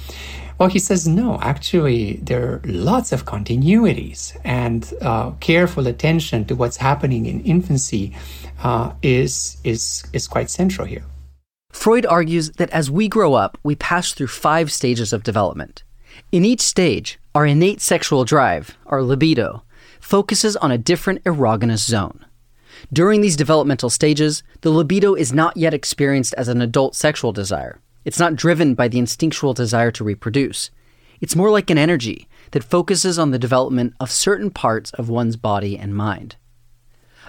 Well, 0.59 0.71
he 0.71 0.79
says 0.79 1.07
no. 1.07 1.39
Actually, 1.43 2.17
there 2.23 2.45
are 2.49 2.61
lots 2.65 3.13
of 3.13 3.27
continuities, 3.27 4.21
and 4.45 4.81
uh, 5.03 5.33
careful 5.41 5.87
attention 5.87 6.45
to 6.47 6.55
what's 6.55 6.79
happening 6.79 7.27
in 7.27 7.41
infancy 7.45 8.17
uh, 8.63 8.93
is 9.03 9.59
is 9.65 10.05
is 10.13 10.27
quite 10.27 10.49
central 10.49 10.87
here. 10.87 11.05
Freud 11.73 12.07
argues 12.07 12.47
that 12.53 12.71
as 12.71 12.91
we 12.91 13.07
grow 13.07 13.35
up, 13.35 13.59
we 13.63 13.75
pass 13.75 14.13
through 14.13 14.29
five 14.29 14.73
stages 14.73 15.13
of 15.13 15.23
development. 15.23 15.85
In 16.33 16.45
each 16.45 16.63
stage, 16.63 17.19
our 17.35 17.45
innate 17.45 17.83
sexual 17.83 18.25
drive, 18.25 18.79
our 18.87 19.03
libido, 19.03 19.63
focuses 20.01 20.57
on 20.57 20.71
a 20.71 20.79
different 20.79 21.23
erogenous 21.25 21.85
zone. 21.85 22.26
During 22.93 23.21
these 23.21 23.37
developmental 23.37 23.91
stages, 23.91 24.43
the 24.61 24.71
libido 24.71 25.15
is 25.15 25.33
not 25.33 25.57
yet 25.57 25.75
experienced 25.75 26.35
as 26.35 26.49
an 26.49 26.61
adult 26.61 26.95
sexual 26.95 27.33
desire. 27.33 27.81
It's 28.05 28.19
not 28.19 28.37
driven 28.37 28.75
by 28.75 28.89
the 28.89 28.99
instinctual 28.99 29.55
desire 29.55 29.91
to 29.93 30.05
reproduce. 30.05 30.71
It's 31.21 31.37
more 31.37 31.51
like 31.51 31.71
an 31.71 31.79
energy 31.79 32.29
that 32.53 32.65
focuses 32.65 33.19
on 33.19 33.31
the 33.31 33.39
development 33.39 33.95
of 33.99 34.11
certain 34.11 34.51
parts 34.51 34.91
of 34.93 35.09
one's 35.09 35.37
body 35.37 35.77
and 35.79 35.97
mind. 35.97 36.37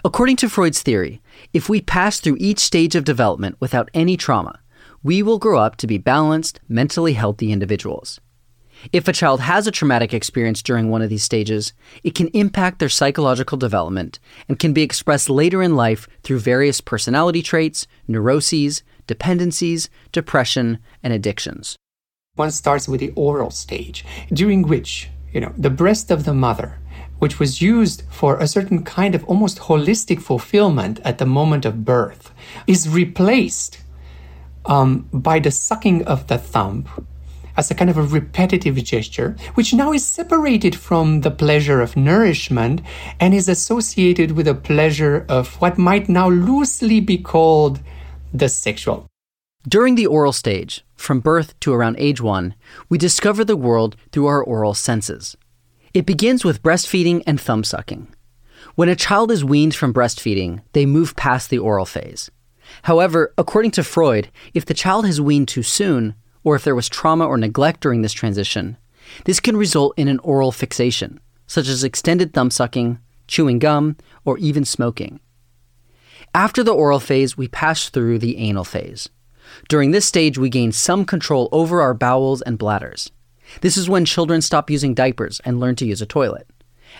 According 0.05 0.35
to 0.37 0.49
Freud's 0.49 0.83
theory, 0.83 1.21
if 1.53 1.69
we 1.69 1.81
pass 1.81 2.19
through 2.19 2.37
each 2.39 2.59
stage 2.59 2.95
of 2.95 3.03
development 3.03 3.55
without 3.59 3.89
any 3.93 4.15
trauma, 4.15 4.59
we 5.01 5.23
will 5.23 5.39
grow 5.39 5.59
up 5.59 5.75
to 5.77 5.87
be 5.87 5.97
balanced, 5.97 6.59
mentally 6.67 7.13
healthy 7.13 7.51
individuals. 7.51 8.19
If 8.93 9.07
a 9.07 9.13
child 9.13 9.41
has 9.41 9.67
a 9.67 9.71
traumatic 9.71 10.13
experience 10.13 10.61
during 10.61 10.89
one 10.89 11.01
of 11.01 11.09
these 11.09 11.23
stages, 11.23 11.73
it 12.03 12.15
can 12.15 12.27
impact 12.29 12.79
their 12.79 12.89
psychological 12.89 13.57
development 13.57 14.19
and 14.47 14.59
can 14.59 14.73
be 14.73 14.83
expressed 14.83 15.29
later 15.29 15.61
in 15.61 15.75
life 15.75 16.07
through 16.23 16.39
various 16.39 16.81
personality 16.81 17.41
traits, 17.41 17.87
neuroses, 18.07 18.83
dependencies, 19.07 19.89
depression, 20.11 20.79
and 21.03 21.13
addictions. 21.13 21.75
One 22.35 22.51
starts 22.51 22.87
with 22.87 22.99
the 22.99 23.13
oral 23.15 23.49
stage, 23.49 24.05
during 24.31 24.67
which, 24.67 25.09
you 25.33 25.41
know, 25.41 25.53
the 25.57 25.71
breast 25.71 26.11
of 26.11 26.25
the 26.25 26.33
mother, 26.33 26.77
which 27.19 27.39
was 27.39 27.61
used 27.61 28.03
for 28.11 28.37
a 28.37 28.47
certain 28.47 28.83
kind 28.83 29.15
of 29.15 29.23
almost 29.25 29.59
holistic 29.59 30.21
fulfillment 30.21 30.99
at 31.03 31.17
the 31.17 31.25
moment 31.25 31.65
of 31.65 31.83
birth, 31.83 32.31
is 32.67 32.87
replaced 32.87 33.79
um, 34.65 35.07
by 35.11 35.39
the 35.39 35.49
sucking 35.49 36.05
of 36.05 36.27
the 36.27 36.37
thumb 36.37 36.87
as 37.57 37.71
a 37.71 37.75
kind 37.75 37.89
of 37.89 37.97
a 37.97 38.03
repetitive 38.03 38.75
gesture, 38.83 39.35
which 39.55 39.73
now 39.73 39.91
is 39.91 40.05
separated 40.05 40.75
from 40.75 41.21
the 41.21 41.31
pleasure 41.31 41.81
of 41.81 41.97
nourishment 41.97 42.81
and 43.19 43.33
is 43.33 43.49
associated 43.49 44.31
with 44.31 44.47
a 44.47 44.55
pleasure 44.55 45.25
of 45.27 45.59
what 45.59 45.77
might 45.77 46.07
now 46.07 46.29
loosely 46.29 46.99
be 46.99 47.17
called 47.17 47.79
the 48.33 48.47
sexual. 48.47 49.07
During 49.67 49.95
the 49.95 50.05
oral 50.05 50.31
stage, 50.31 50.85
from 50.95 51.19
birth 51.19 51.59
to 51.61 51.73
around 51.73 51.97
age 51.99 52.21
one, 52.21 52.55
we 52.87 52.97
discover 52.97 53.43
the 53.43 53.57
world 53.57 53.97
through 54.11 54.27
our 54.27 54.41
oral 54.41 54.73
senses. 54.73 55.35
It 55.93 56.05
begins 56.05 56.45
with 56.45 56.63
breastfeeding 56.63 57.23
and 57.25 57.41
thumb 57.41 57.63
sucking. 57.63 58.13
When 58.75 58.89
a 58.89 58.95
child 58.95 59.31
is 59.31 59.43
weaned 59.43 59.75
from 59.75 59.93
breastfeeding, 59.93 60.61
they 60.73 60.85
move 60.85 61.15
past 61.15 61.49
the 61.49 61.57
oral 61.57 61.85
phase. 61.85 62.29
However, 62.83 63.33
according 63.37 63.71
to 63.71 63.83
Freud, 63.83 64.29
if 64.53 64.65
the 64.65 64.73
child 64.73 65.05
has 65.05 65.19
weaned 65.19 65.47
too 65.47 65.63
soon, 65.63 66.15
or 66.47 66.55
if 66.55 66.63
there 66.63 66.75
was 66.75 66.87
trauma 66.87 67.27
or 67.27 67.37
neglect 67.37 67.81
during 67.81 68.03
this 68.03 68.13
transition, 68.13 68.77
this 69.25 69.41
can 69.41 69.57
result 69.57 69.93
in 69.97 70.07
an 70.07 70.17
oral 70.19 70.53
fixation, 70.53 71.19
such 71.45 71.67
as 71.67 71.83
extended 71.83 72.31
thumb 72.31 72.49
sucking, 72.49 72.97
chewing 73.27 73.59
gum, 73.59 73.97
or 74.23 74.37
even 74.37 74.63
smoking. 74.63 75.19
After 76.33 76.63
the 76.63 76.71
oral 76.73 77.01
phase, 77.01 77.35
we 77.35 77.49
pass 77.49 77.89
through 77.89 78.19
the 78.19 78.37
anal 78.37 78.63
phase. 78.63 79.09
During 79.67 79.91
this 79.91 80.05
stage, 80.05 80.37
we 80.37 80.47
gain 80.47 80.71
some 80.71 81.03
control 81.03 81.49
over 81.51 81.81
our 81.81 81.93
bowels 81.93 82.41
and 82.41 82.57
bladders. 82.57 83.11
This 83.59 83.75
is 83.75 83.89
when 83.89 84.05
children 84.05 84.41
stop 84.41 84.69
using 84.69 84.93
diapers 84.93 85.41
and 85.43 85.59
learn 85.59 85.75
to 85.75 85.85
use 85.85 86.01
a 86.01 86.05
toilet. 86.05 86.47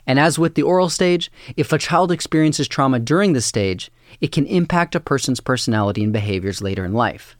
And 0.05 0.19
as 0.19 0.37
with 0.37 0.55
the 0.55 0.63
oral 0.63 0.89
stage, 0.89 1.31
if 1.55 1.71
a 1.71 1.77
child 1.77 2.11
experiences 2.11 2.67
trauma 2.67 2.99
during 2.99 3.31
this 3.31 3.45
stage, 3.45 3.91
it 4.19 4.33
can 4.33 4.45
impact 4.45 4.93
a 4.93 4.99
person's 4.99 5.39
personality 5.39 6.03
and 6.03 6.11
behaviors 6.11 6.61
later 6.61 6.83
in 6.83 6.91
life. 6.91 7.37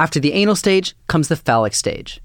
After 0.00 0.18
the 0.18 0.32
anal 0.32 0.56
stage 0.56 0.94
comes 1.08 1.28
the 1.28 1.36
phallic 1.36 1.74
stage. 1.74 2.22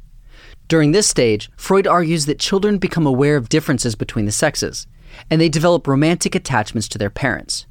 During 0.69 0.93
this 0.93 1.07
stage, 1.07 1.49
Freud 1.57 1.85
argues 1.85 2.25
that 2.25 2.39
children 2.39 2.77
become 2.77 3.05
aware 3.05 3.35
of 3.35 3.49
differences 3.49 3.95
between 3.95 4.23
the 4.23 4.31
sexes, 4.31 4.87
and 5.29 5.41
they 5.41 5.49
develop 5.49 5.85
romantic 5.85 6.35
attachments 6.35 6.87
to 6.87 6.97
their 6.97 7.09
parents. 7.09 7.65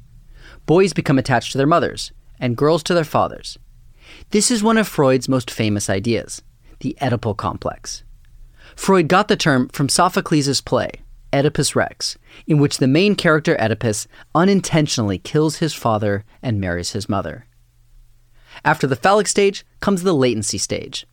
Boys 0.67 0.93
become 0.93 1.17
attached 1.17 1.53
to 1.53 1.57
their 1.57 1.65
mothers, 1.65 2.11
and 2.39 2.55
girls 2.55 2.83
to 2.83 2.93
their 2.93 3.03
fathers. 3.03 3.57
This 4.29 4.51
is 4.51 4.61
one 4.61 4.77
of 4.77 4.87
Freud's 4.87 5.27
most 5.27 5.49
famous 5.49 5.89
ideas, 5.89 6.43
the 6.81 6.95
Oedipal 7.01 7.35
complex. 7.35 8.03
Freud 8.75 9.07
got 9.07 9.27
the 9.27 9.35
term 9.35 9.69
from 9.69 9.89
Sophocles' 9.89 10.61
play, 10.61 10.91
Oedipus 11.33 11.75
Rex, 11.75 12.15
in 12.45 12.59
which 12.59 12.77
the 12.77 12.87
main 12.87 13.15
character 13.15 13.59
Oedipus 13.59 14.07
unintentionally 14.35 15.17
kills 15.17 15.57
his 15.57 15.73
father 15.73 16.23
and 16.43 16.61
marries 16.61 16.91
his 16.91 17.09
mother. 17.09 17.47
After 18.65 18.87
the 18.87 18.95
phallic 18.95 19.27
stage 19.27 19.63
comes 19.79 20.01
the 20.01 20.13
latency 20.13 20.57
stage. 20.57 21.05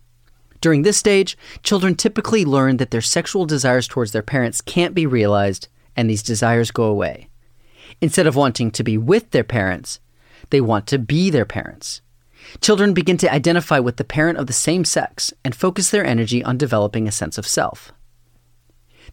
During 0.62 0.82
this 0.82 0.96
stage, 0.96 1.36
children 1.62 1.94
typically 1.94 2.46
learn 2.46 2.78
that 2.78 2.90
their 2.90 3.02
sexual 3.02 3.44
desires 3.44 3.86
towards 3.86 4.12
their 4.12 4.22
parents 4.22 4.62
can't 4.62 4.94
be 4.94 5.06
realized, 5.06 5.68
and 5.94 6.08
these 6.08 6.22
desires 6.22 6.70
go 6.70 6.84
away. 6.84 7.28
Instead 8.00 8.26
of 8.26 8.36
wanting 8.36 8.70
to 8.70 8.82
be 8.82 8.96
with 8.96 9.30
their 9.32 9.44
parents, 9.44 10.00
they 10.48 10.62
want 10.62 10.86
to 10.86 10.98
be 10.98 11.28
their 11.28 11.44
parents. 11.44 12.00
Children 12.62 12.94
begin 12.94 13.18
to 13.18 13.32
identify 13.32 13.78
with 13.78 13.98
the 13.98 14.04
parent 14.04 14.38
of 14.38 14.46
the 14.46 14.52
same 14.54 14.84
sex 14.84 15.32
and 15.44 15.54
focus 15.54 15.90
their 15.90 16.04
energy 16.04 16.42
on 16.42 16.56
developing 16.56 17.06
a 17.06 17.12
sense 17.12 17.36
of 17.36 17.46
self. 17.46 17.92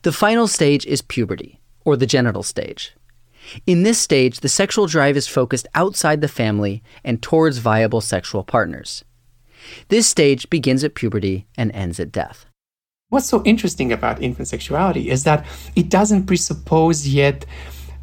The 0.04 0.14
final 0.14 0.48
stage 0.48 0.86
is 0.86 1.02
puberty, 1.02 1.60
or 1.84 1.98
the 1.98 2.06
genital 2.06 2.44
stage. 2.44 2.94
In 3.66 3.84
this 3.84 4.00
stage, 4.00 4.40
the 4.40 4.50
sexual 4.50 4.88
drive 4.88 5.18
is 5.18 5.28
focused 5.28 5.68
outside 5.76 6.22
the 6.22 6.28
family 6.28 6.84
and 7.04 7.22
towards 7.22 7.58
viable 7.60 8.02
sexual 8.02 8.44
partners. 8.44 9.04
This 9.90 10.08
stage 10.08 10.50
begins 10.50 10.84
at 10.84 10.96
puberty 10.96 11.48
and 11.58 11.72
ends 11.74 12.00
at 12.00 12.12
death. 12.12 12.46
What's 13.10 13.28
so 13.28 13.44
interesting 13.44 13.92
about 13.92 14.22
infant 14.22 14.48
sexuality 14.48 15.10
is 15.10 15.24
that 15.24 15.46
it 15.76 15.90
doesn't 15.90 16.28
presuppose 16.28 17.08
yet 17.08 17.46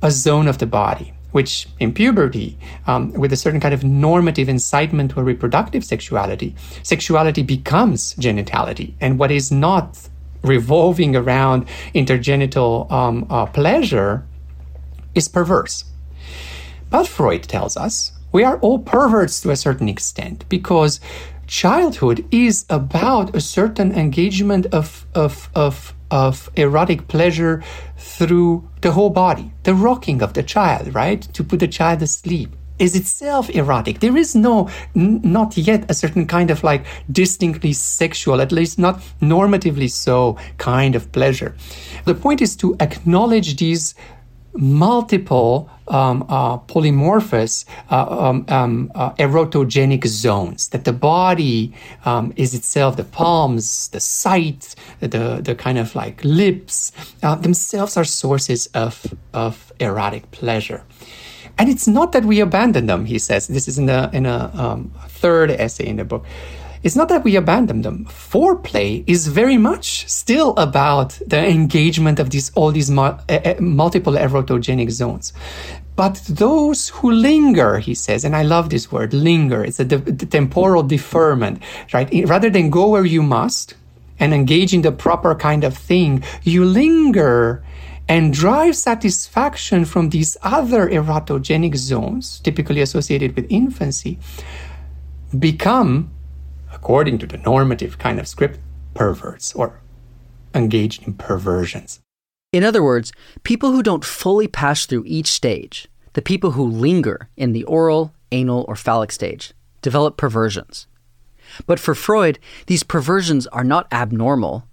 a 0.02 0.10
zone 0.10 0.48
of 0.48 0.58
the 0.58 0.66
body 0.66 1.12
which 1.32 1.68
in 1.80 1.92
puberty, 1.92 2.56
um, 2.86 3.12
with 3.12 3.30
a 3.30 3.36
certain 3.36 3.60
kind 3.60 3.74
of 3.74 3.84
normative 3.84 4.48
incitement 4.48 5.10
to 5.10 5.20
a 5.20 5.22
reproductive 5.22 5.84
sexuality, 5.84 6.54
sexuality 6.82 7.42
becomes 7.42 8.14
genitality. 8.14 8.94
And 9.02 9.18
what 9.18 9.30
is 9.30 9.52
not 9.52 10.08
revolving 10.42 11.14
around 11.14 11.66
intergenital 11.94 12.90
um, 12.90 13.26
uh, 13.28 13.44
pleasure 13.44 14.24
is 15.16 15.26
perverse. 15.28 15.85
But 16.90 17.08
Freud 17.08 17.42
tells 17.42 17.76
us 17.76 18.12
we 18.30 18.44
are 18.44 18.58
all 18.58 18.78
perverts 18.78 19.40
to 19.40 19.50
a 19.50 19.56
certain 19.56 19.88
extent 19.88 20.44
because 20.49 21.00
childhood 21.46 22.25
is 22.30 22.64
about 22.68 23.35
a 23.35 23.40
certain 23.40 23.92
engagement 23.92 24.66
of, 24.66 25.06
of, 25.14 25.49
of, 25.54 25.94
of 26.11 26.50
erotic 26.56 27.08
pleasure 27.08 27.62
through 27.96 28.68
the 28.82 28.92
whole 28.92 29.11
body, 29.11 29.52
the 29.62 29.75
rocking 29.75 30.23
of 30.23 30.35
the 30.35 30.42
child, 30.42 30.94
right? 30.94 31.23
To 31.23 31.42
put 31.42 31.61
the 31.61 31.68
child 31.68 32.02
asleep 32.02 32.54
is 32.78 32.94
itself 32.94 33.49
erotic. 33.50 34.00
There 34.00 34.16
is 34.16 34.35
no, 34.35 34.68
n- 34.94 35.20
not 35.23 35.56
yet 35.56 35.90
a 35.90 35.94
certain 35.94 36.26
kind 36.26 36.50
of 36.50 36.62
like 36.62 36.85
distinctly 37.11 37.73
sexual, 37.73 38.40
at 38.40 38.52
least 38.52 38.78
not 38.78 39.00
normatively 39.20 39.90
so, 39.90 40.37
kind 40.58 40.94
of 40.94 41.11
pleasure. 41.12 41.54
The 42.04 42.14
point 42.14 42.42
is 42.42 42.54
to 42.56 42.76
acknowledge 42.80 43.56
these 43.56 43.94
multiple 44.58 45.70
um, 45.88 46.25
uh, 46.28 46.58
polymorphous 46.58 47.64
uh, 47.90 48.06
um, 48.08 48.44
um, 48.48 48.90
uh, 48.94 49.12
erotogenic 49.14 50.06
zones 50.06 50.68
that 50.68 50.84
the 50.84 50.92
body 50.92 51.72
um, 52.04 52.32
is 52.36 52.54
itself 52.54 52.96
the 52.96 53.04
palms 53.04 53.88
the 53.88 54.00
sight 54.00 54.75
the, 55.00 55.40
the 55.42 55.54
kind 55.54 55.78
of 55.78 55.94
like 55.94 56.22
lips 56.25 56.92
uh, 57.22 57.34
themselves 57.36 57.96
are 57.96 58.04
sources 58.04 58.66
of, 58.75 59.14
of 59.32 59.72
erotic 59.78 60.30
pleasure. 60.30 60.82
And 61.58 61.70
it's 61.70 61.88
not 61.88 62.12
that 62.12 62.25
we 62.25 62.40
abandon 62.40 62.86
them 62.86 63.06
he 63.06 63.18
says. 63.18 63.46
This 63.46 63.68
is 63.68 63.78
in 63.78 63.88
a, 63.88 64.10
in 64.12 64.26
a 64.26 64.50
um, 64.54 64.92
third 65.08 65.50
essay 65.50 65.86
in 65.86 65.96
the 65.96 66.04
book 66.04 66.25
it's 66.86 66.94
not 66.94 67.08
that 67.08 67.24
we 67.24 67.34
abandon 67.34 67.82
them. 67.82 68.04
Foreplay 68.04 69.02
is 69.08 69.26
very 69.26 69.58
much 69.58 70.08
still 70.08 70.54
about 70.56 71.18
the 71.26 71.44
engagement 71.44 72.20
of 72.20 72.30
these 72.30 72.52
all 72.54 72.70
these 72.70 72.92
mu- 72.92 73.18
uh, 73.28 73.54
multiple 73.58 74.12
erotogenic 74.12 74.92
zones. 74.92 75.32
But 75.96 76.22
those 76.28 76.90
who 76.90 77.10
linger, 77.10 77.80
he 77.80 77.94
says, 77.94 78.24
and 78.24 78.36
I 78.36 78.42
love 78.42 78.70
this 78.70 78.92
word, 78.92 79.12
linger. 79.12 79.64
It's 79.64 79.80
a 79.80 79.84
de- 79.84 80.26
temporal 80.26 80.84
deferment, 80.84 81.60
right? 81.92 82.08
Rather 82.28 82.50
than 82.50 82.70
go 82.70 82.88
where 82.90 83.04
you 83.04 83.22
must 83.22 83.74
and 84.20 84.32
engage 84.32 84.72
in 84.72 84.82
the 84.82 84.92
proper 84.92 85.34
kind 85.34 85.64
of 85.64 85.76
thing, 85.76 86.22
you 86.44 86.64
linger 86.64 87.64
and 88.08 88.32
drive 88.32 88.76
satisfaction 88.76 89.84
from 89.84 90.10
these 90.10 90.36
other 90.42 90.88
erotogenic 90.88 91.74
zones, 91.74 92.38
typically 92.44 92.80
associated 92.80 93.34
with 93.34 93.44
infancy, 93.50 94.20
become 95.36 96.12
according 96.76 97.16
to 97.16 97.26
the 97.26 97.38
normative 97.38 97.99
kind 97.99 98.21
of 98.21 98.28
script, 98.28 98.61
perverts 98.92 99.54
or 99.54 99.80
engaged 100.54 101.06
in 101.06 101.14
perversions. 101.14 102.00
In 102.52 102.62
other 102.62 102.83
words, 102.83 103.12
people 103.45 103.73
who 103.73 103.83
don't 103.83 104.04
fully 104.04 104.47
pass 104.47 104.85
through 104.85 105.04
each 105.06 105.28
stage, 105.28 105.88
the 106.12 106.23
people 106.23 106.52
who 106.52 106.64
linger 106.64 107.28
in 107.37 107.52
the 107.52 107.64
oral, 107.64 108.12
anal, 108.30 108.66
or 108.68 108.76
phallic 108.76 109.11
stage, 109.11 109.54
develop 109.80 110.18
perversions. 110.18 110.87
But 111.66 111.80
for 111.80 111.95
Freud, 111.95 112.38
these 112.66 112.83
perversions 112.83 113.47
are 113.49 113.64
not 113.64 113.88
abnormal, 113.90 114.64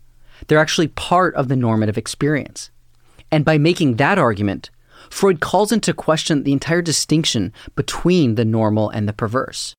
they're 0.48 0.60
actually 0.60 0.90
part 0.90 1.34
of 1.36 1.48
the 1.48 1.56
normative 1.56 1.98
experience. 1.98 2.70
And 3.32 3.46
by 3.46 3.58
making 3.58 3.96
that 3.96 4.18
argument, 4.18 4.70
Freud 5.10 5.40
calls 5.40 5.72
into 5.72 5.94
question 5.94 6.44
the 6.44 6.52
entire 6.52 6.82
distinction 6.82 7.54
between 7.76 8.36
the 8.36 8.46
normal 8.46 8.90
and 8.90 9.08
the 9.08 9.14
perverse 9.14 9.74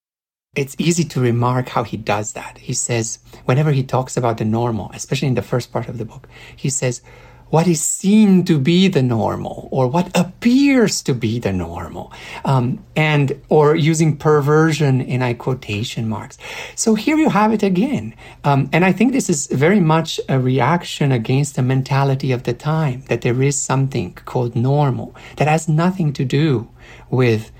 it's 0.54 0.76
easy 0.78 1.04
to 1.04 1.20
remark 1.20 1.68
how 1.68 1.84
he 1.84 1.96
does 1.96 2.32
that. 2.32 2.58
He 2.58 2.72
says, 2.72 3.18
whenever 3.44 3.72
he 3.72 3.82
talks 3.82 4.16
about 4.16 4.38
the 4.38 4.44
normal, 4.44 4.90
especially 4.94 5.28
in 5.28 5.34
the 5.34 5.42
first 5.42 5.72
part 5.72 5.88
of 5.88 5.98
the 5.98 6.04
book, 6.04 6.28
he 6.56 6.70
says, 6.70 7.02
what 7.50 7.68
is 7.68 7.80
seen 7.80 8.44
to 8.44 8.58
be 8.58 8.88
the 8.88 9.02
normal 9.02 9.68
or 9.70 9.86
what 9.86 10.10
appears 10.18 11.02
to 11.02 11.14
be 11.14 11.38
the 11.38 11.52
normal 11.52 12.12
um, 12.44 12.82
and 12.96 13.40
or 13.48 13.76
using 13.76 14.16
perversion 14.16 15.00
in 15.00 15.22
i 15.22 15.32
quotation 15.32 16.08
marks 16.08 16.36
so 16.74 16.96
here 16.96 17.16
you 17.16 17.28
have 17.28 17.52
it 17.52 17.62
again 17.62 18.12
um, 18.42 18.68
and 18.72 18.84
i 18.84 18.90
think 18.90 19.12
this 19.12 19.30
is 19.30 19.46
very 19.48 19.78
much 19.78 20.18
a 20.28 20.40
reaction 20.40 21.12
against 21.12 21.54
the 21.54 21.62
mentality 21.62 22.32
of 22.32 22.42
the 22.42 22.54
time 22.54 23.04
that 23.08 23.20
there 23.20 23.40
is 23.40 23.56
something 23.56 24.12
called 24.24 24.56
normal 24.56 25.14
that 25.36 25.46
has 25.46 25.68
nothing 25.68 26.12
to 26.12 26.24
do 26.24 26.68
with 27.10 27.52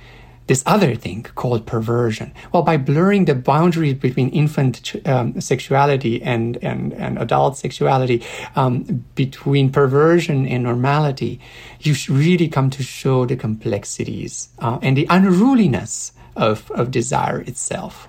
this 0.47 0.63
other 0.67 0.95
thing 0.95 1.23
called 1.35 1.67
perversion. 1.67 2.33
Well, 2.53 2.63
by 2.63 2.77
blurring 2.77 3.25
the 3.25 3.35
boundaries 3.35 3.95
between 3.95 4.29
infant 4.31 4.95
um, 5.07 5.41
sexuality 5.41 6.23
and, 6.23 6.59
and, 6.63 6.93
and 6.93 7.19
adult 7.19 7.57
sexuality, 7.57 8.23
um, 8.55 9.05
between 9.15 9.73
perversion 9.73 10.47
and 10.47 10.63
normality, 10.63 11.41
you 11.81 11.95
really 12.09 12.49
come 12.49 12.71
to 12.71 12.83
show 12.83 13.25
the 13.25 13.37
complexities 13.37 14.51
uh, 14.59 14.79
and 14.83 14.97
the 14.97 15.07
unruliness 15.09 16.13
of, 16.37 16.71
of 16.73 16.91
desire 16.91 17.41
itself. 17.41 18.09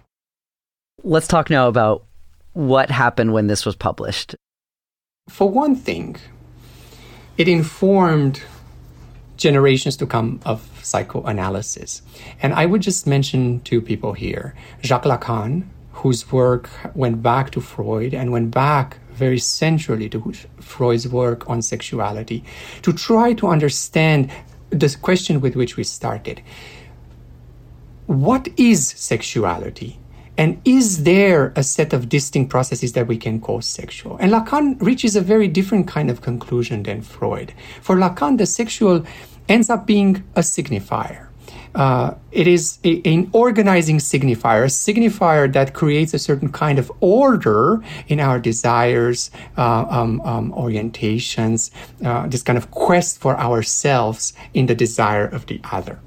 Let's 1.03 1.27
talk 1.27 1.49
now 1.49 1.67
about 1.67 2.03
what 2.53 2.89
happened 2.89 3.33
when 3.33 3.47
this 3.47 3.65
was 3.65 3.75
published. 3.75 4.35
For 5.29 5.49
one 5.49 5.75
thing, 5.75 6.17
it 7.37 7.47
informed 7.47 8.41
generations 9.37 9.97
to 9.97 10.05
come 10.05 10.39
of 10.45 10.67
psychoanalysis. 10.83 12.01
And 12.41 12.53
I 12.53 12.65
would 12.65 12.81
just 12.81 13.07
mention 13.07 13.61
two 13.61 13.81
people 13.81 14.13
here 14.13 14.55
Jacques 14.83 15.03
Lacan, 15.05 15.67
whose 15.91 16.31
work 16.31 16.69
went 16.93 17.21
back 17.23 17.51
to 17.51 17.61
Freud 17.61 18.13
and 18.13 18.31
went 18.31 18.51
back 18.51 18.97
very 19.13 19.39
centrally 19.39 20.09
to 20.09 20.33
Freud's 20.59 21.07
work 21.07 21.49
on 21.49 21.61
sexuality 21.61 22.43
to 22.81 22.91
try 22.91 23.33
to 23.33 23.47
understand 23.47 24.29
the 24.69 24.95
question 25.01 25.39
with 25.39 25.55
which 25.55 25.77
we 25.77 25.83
started. 25.83 26.41
What 28.07 28.49
is 28.57 28.87
sexuality? 28.87 29.97
And 30.37 30.61
is 30.65 31.03
there 31.03 31.53
a 31.55 31.63
set 31.63 31.93
of 31.93 32.09
distinct 32.09 32.49
processes 32.49 32.93
that 32.93 33.07
we 33.07 33.17
can 33.17 33.39
call 33.39 33.61
sexual? 33.61 34.17
And 34.17 34.31
Lacan 34.31 34.81
reaches 34.81 35.15
a 35.15 35.21
very 35.21 35.47
different 35.47 35.87
kind 35.87 36.09
of 36.09 36.21
conclusion 36.21 36.83
than 36.83 37.01
Freud. 37.01 37.53
For 37.81 37.95
Lacan, 37.95 38.37
the 38.37 38.45
sexual 38.45 39.05
ends 39.47 39.69
up 39.69 39.85
being 39.85 40.23
a 40.35 40.41
signifier. 40.41 41.27
Uh, 41.75 42.13
it 42.31 42.47
is 42.47 42.79
a, 42.85 43.01
an 43.03 43.29
organizing 43.33 43.97
signifier, 43.97 44.63
a 44.63 44.67
signifier 44.67 45.51
that 45.51 45.73
creates 45.73 46.13
a 46.13 46.19
certain 46.19 46.49
kind 46.49 46.79
of 46.79 46.89
order 47.01 47.83
in 48.07 48.21
our 48.21 48.39
desires, 48.39 49.29
uh, 49.57 49.85
um, 49.89 50.21
um, 50.21 50.53
orientations, 50.53 51.71
uh, 52.03 52.25
this 52.27 52.41
kind 52.43 52.57
of 52.57 52.71
quest 52.71 53.19
for 53.19 53.37
ourselves 53.37 54.33
in 54.53 54.67
the 54.67 54.75
desire 54.75 55.25
of 55.25 55.45
the 55.47 55.59
other. 55.69 55.99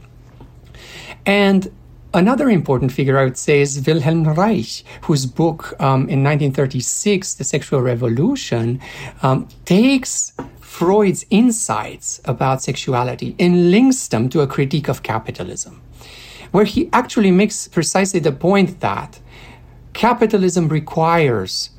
And 1.27 1.71
Another 2.15 2.49
important 2.49 2.91
figure 2.91 3.19
I 3.19 3.25
would 3.25 3.37
say 3.37 3.61
is 3.61 3.87
Wilhelm 3.87 4.25
Reich, 4.25 4.83
whose 5.03 5.27
book 5.27 5.75
um, 5.79 6.09
in 6.09 6.25
1936, 6.25 7.35
The 7.35 7.45
Sexual 7.45 7.83
Revolution, 7.83 8.81
um, 9.23 9.47
takes 9.67 10.33
Freud's 10.59 11.27
insights 11.29 12.23
about 12.25 12.63
sexuality 12.63 13.37
and 13.39 13.71
links 13.71 14.09
them 14.09 14.31
to 14.31 14.41
a 14.41 14.47
critique 14.47 14.89
of 14.89 15.03
capitalism, 15.03 15.83
where 16.51 16.65
he 16.65 16.89
actually 16.95 17.31
makes 17.31 17.69
precisely 17.69 18.21
the 18.21 18.33
point 18.33 18.81
that 18.81 19.21
capitalism 19.93 20.69
requires 20.69 21.71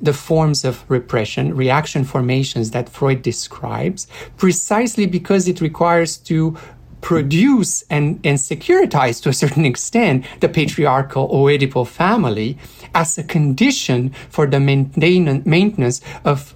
the 0.00 0.12
forms 0.12 0.64
of 0.64 0.84
repression, 0.88 1.56
reaction 1.56 2.04
formations 2.04 2.70
that 2.72 2.88
Freud 2.88 3.22
describes, 3.22 4.06
precisely 4.36 5.06
because 5.06 5.48
it 5.48 5.60
requires 5.60 6.16
to 6.18 6.56
produce 7.04 7.84
and, 7.90 8.18
and 8.24 8.38
securitize 8.38 9.22
to 9.22 9.28
a 9.28 9.32
certain 9.34 9.66
extent 9.66 10.24
the 10.40 10.48
patriarchal 10.48 11.24
or 11.24 11.50
Oedipal 11.50 11.86
family 11.86 12.56
as 12.94 13.18
a 13.18 13.22
condition 13.22 14.08
for 14.30 14.46
the 14.46 14.58
maintenance 14.58 16.00
of 16.24 16.54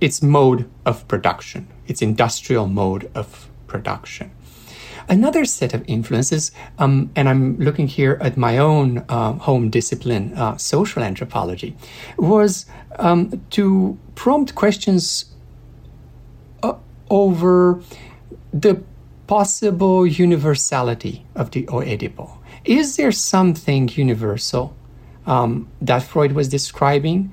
its 0.00 0.22
mode 0.22 0.70
of 0.84 1.08
production, 1.08 1.66
its 1.88 2.00
industrial 2.00 2.68
mode 2.68 3.10
of 3.12 3.48
production. 3.66 4.30
Another 5.08 5.44
set 5.44 5.74
of 5.74 5.82
influences, 5.88 6.52
um, 6.78 7.10
and 7.16 7.28
I'm 7.28 7.58
looking 7.58 7.88
here 7.88 8.18
at 8.20 8.36
my 8.36 8.58
own 8.58 9.04
uh, 9.08 9.32
home 9.32 9.68
discipline, 9.68 10.32
uh, 10.34 10.56
social 10.58 11.02
anthropology, 11.02 11.76
was 12.16 12.66
um, 13.00 13.42
to 13.50 13.98
prompt 14.14 14.54
questions 14.54 15.24
uh, 16.62 16.74
over 17.10 17.82
the 18.52 18.80
possible 19.26 20.06
universality 20.06 21.24
of 21.34 21.50
the 21.50 21.64
Oedipo. 21.66 22.38
Is 22.64 22.96
there 22.96 23.12
something 23.12 23.88
universal 23.88 24.74
um, 25.26 25.68
that 25.80 26.02
Freud 26.02 26.32
was 26.32 26.48
describing? 26.48 27.32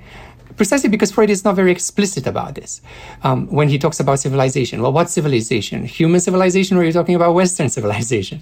precisely 0.56 0.89
because 0.89 1.12
Freud 1.12 1.29
is 1.29 1.43
not 1.43 1.56
very 1.56 1.71
explicit 1.71 2.27
about 2.27 2.56
this 2.56 2.82
um, 3.23 3.47
when 3.47 3.69
he 3.69 3.77
talks 3.77 3.99
about 3.99 4.19
civilization. 4.19 4.82
Well, 4.82 4.93
what 4.93 5.10
civilization? 5.10 5.86
Human 5.86 6.19
civilization, 6.19 6.77
or 6.77 6.82
are 6.82 6.84
you 6.84 6.93
talking 6.93 7.15
about 7.15 7.34
Western 7.34 7.69
civilization? 7.77 8.41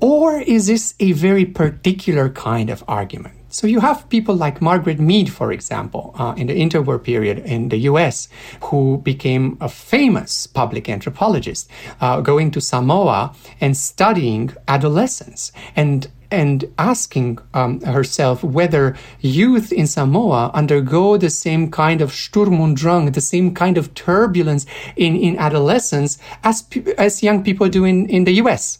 Or 0.00 0.40
is 0.40 0.68
this 0.68 0.94
a 1.00 1.12
very 1.12 1.44
particular 1.44 2.28
kind 2.28 2.70
of 2.70 2.84
argument? 2.86 3.34
So 3.50 3.66
you 3.66 3.80
have 3.80 4.08
people 4.10 4.34
like 4.34 4.60
Margaret 4.60 5.00
Mead, 5.00 5.32
for 5.32 5.52
example, 5.52 6.14
uh, 6.18 6.34
in 6.36 6.48
the 6.48 6.54
interwar 6.54 7.02
period 7.02 7.38
in 7.38 7.70
the 7.70 7.78
US, 7.90 8.28
who 8.64 8.98
became 8.98 9.56
a 9.60 9.70
famous 9.70 10.46
public 10.46 10.88
anthropologist, 10.88 11.70
uh, 12.00 12.20
going 12.20 12.50
to 12.50 12.60
Samoa 12.60 13.34
and 13.60 13.74
studying 13.76 14.52
adolescence 14.66 15.52
and 15.74 16.08
and 16.30 16.70
asking 16.78 17.38
um, 17.54 17.80
herself 17.80 18.44
whether 18.44 18.94
youth 19.20 19.72
in 19.72 19.86
Samoa 19.86 20.50
undergo 20.52 21.16
the 21.16 21.30
same 21.30 21.70
kind 21.70 22.02
of 22.02 22.12
Sturm 22.12 22.60
und 22.60 22.76
Drang, 22.76 23.12
the 23.12 23.20
same 23.22 23.54
kind 23.54 23.78
of 23.78 23.94
turbulence 23.94 24.66
in, 24.94 25.16
in 25.16 25.38
adolescence 25.38 26.18
as, 26.44 26.68
as 26.98 27.22
young 27.22 27.42
people 27.42 27.70
do 27.70 27.84
in, 27.84 28.06
in 28.10 28.24
the 28.24 28.32
US 28.42 28.78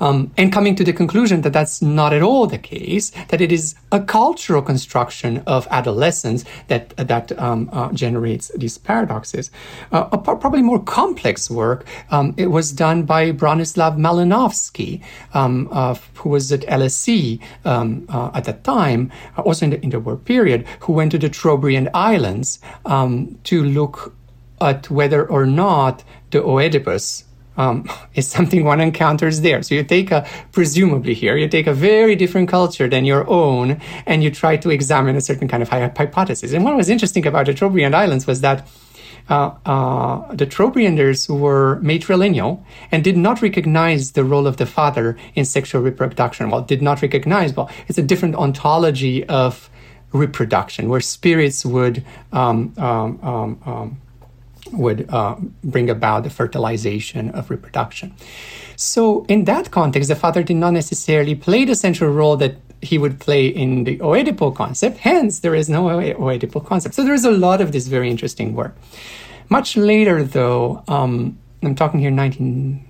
um, 0.00 0.30
and 0.36 0.52
coming 0.52 0.74
to 0.76 0.84
the 0.84 0.92
conclusion 0.92 1.42
that 1.42 1.52
that's 1.52 1.82
not 1.82 2.12
at 2.12 2.22
all 2.22 2.46
the 2.46 2.58
case, 2.58 3.10
that 3.28 3.40
it 3.40 3.52
is 3.52 3.74
a 3.92 4.00
cultural 4.00 4.62
construction 4.62 5.42
of 5.46 5.66
adolescence 5.70 6.44
that 6.68 6.96
that 6.96 7.36
um, 7.38 7.68
uh, 7.72 7.92
generates 7.92 8.48
these 8.56 8.78
paradoxes. 8.78 9.50
Uh, 9.92 10.08
a 10.12 10.18
probably 10.18 10.62
more 10.62 10.82
complex 10.82 11.50
work 11.50 11.86
um, 12.10 12.34
it 12.36 12.48
was 12.48 12.72
done 12.72 13.02
by 13.02 13.32
Bronislaw 13.32 13.96
Malinowski, 13.96 15.02
um, 15.34 15.68
uh, 15.70 15.94
who 16.14 16.30
was 16.30 16.52
at 16.52 16.60
LSE 16.62 17.40
um, 17.64 18.06
uh, 18.08 18.30
at 18.34 18.44
that 18.44 18.64
time, 18.64 19.10
uh, 19.36 19.42
also 19.42 19.66
in 19.66 19.70
the 19.70 19.78
interwar 19.78 20.22
period, 20.24 20.66
who 20.80 20.92
went 20.92 21.12
to 21.12 21.18
the 21.18 21.30
Trobriand 21.30 21.88
Islands 21.94 22.58
um, 22.84 23.38
to 23.44 23.62
look 23.62 24.14
at 24.60 24.90
whether 24.90 25.26
or 25.26 25.46
not 25.46 26.02
the 26.30 26.42
Oedipus 26.42 27.24
um, 27.58 27.86
is 28.14 28.26
something 28.26 28.64
one 28.64 28.80
encounters 28.80 29.42
there. 29.42 29.62
So 29.62 29.74
you 29.74 29.84
take 29.84 30.10
a, 30.10 30.26
presumably 30.52 31.12
here, 31.12 31.36
you 31.36 31.48
take 31.48 31.66
a 31.66 31.74
very 31.74 32.16
different 32.16 32.48
culture 32.48 32.88
than 32.88 33.04
your 33.04 33.28
own 33.28 33.80
and 34.06 34.24
you 34.24 34.30
try 34.30 34.56
to 34.56 34.70
examine 34.70 35.16
a 35.16 35.20
certain 35.20 35.48
kind 35.48 35.62
of 35.62 35.68
hypothesis. 35.68 36.52
And 36.54 36.64
what 36.64 36.76
was 36.76 36.88
interesting 36.88 37.26
about 37.26 37.46
the 37.46 37.52
Trobriand 37.52 37.94
Islands 37.94 38.26
was 38.26 38.40
that 38.40 38.66
uh, 39.28 39.54
uh, 39.66 40.34
the 40.34 40.46
Trobrianders 40.46 41.28
were 41.28 41.78
matrilineal 41.82 42.64
and 42.90 43.04
did 43.04 43.16
not 43.16 43.42
recognize 43.42 44.12
the 44.12 44.24
role 44.24 44.46
of 44.46 44.56
the 44.56 44.64
father 44.64 45.18
in 45.34 45.44
sexual 45.44 45.82
reproduction. 45.82 46.48
Well, 46.48 46.62
did 46.62 46.80
not 46.80 47.02
recognize, 47.02 47.52
well, 47.54 47.70
it's 47.88 47.98
a 47.98 48.02
different 48.02 48.36
ontology 48.36 49.26
of 49.26 49.68
reproduction 50.12 50.88
where 50.88 51.00
spirits 51.00 51.66
would 51.66 52.02
um, 52.32 52.72
um, 52.78 53.20
um, 53.22 53.60
um 53.66 54.00
would 54.72 55.08
uh, 55.10 55.36
bring 55.64 55.90
about 55.90 56.24
the 56.24 56.30
fertilization 56.30 57.30
of 57.30 57.50
reproduction. 57.50 58.14
So, 58.76 59.24
in 59.28 59.44
that 59.44 59.70
context, 59.70 60.08
the 60.08 60.16
father 60.16 60.42
did 60.42 60.56
not 60.56 60.72
necessarily 60.72 61.34
play 61.34 61.64
the 61.64 61.74
central 61.74 62.12
role 62.12 62.36
that 62.36 62.56
he 62.80 62.96
would 62.96 63.18
play 63.18 63.46
in 63.46 63.84
the 63.84 63.98
Oedipal 63.98 64.54
concept. 64.54 64.98
Hence, 64.98 65.40
there 65.40 65.54
is 65.54 65.68
no 65.68 65.84
Oedipal 65.84 66.64
concept. 66.64 66.94
So, 66.94 67.04
there 67.04 67.14
is 67.14 67.24
a 67.24 67.30
lot 67.30 67.60
of 67.60 67.72
this 67.72 67.86
very 67.88 68.10
interesting 68.10 68.54
work. 68.54 68.76
Much 69.48 69.76
later, 69.76 70.22
though, 70.22 70.82
um, 70.88 71.38
I'm 71.62 71.74
talking 71.74 72.00
here 72.00 72.10
19 72.10 72.87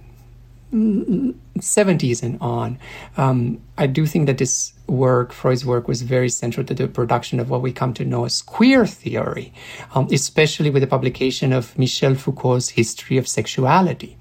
70s 0.73 2.23
and 2.23 2.39
on, 2.41 2.79
um, 3.17 3.61
I 3.77 3.87
do 3.87 4.07
think 4.07 4.27
that 4.27 4.39
this 4.39 4.73
work, 4.87 5.33
Freud's 5.33 5.65
work, 5.65 5.89
was 5.89 6.03
very 6.03 6.29
central 6.29 6.65
to 6.67 6.75
the 6.75 6.89
production 6.89 7.41
of 7.41 7.51
what 7.51 7.63
we 7.63 7.73
come 7.73 7.95
to 7.95 8.05
know 8.05 8.25
as 8.25 8.43
queer 8.43 8.87
theory, 8.87 9.53
um, 9.95 10.09
especially 10.13 10.71
with 10.71 10.83
the 10.83 10.87
publication 10.87 11.53
of 11.53 11.79
Michel 11.79 12.15
Foucault's 12.15 12.71
History 12.71 13.17
of 13.19 13.27
Sexuality. 13.29 14.17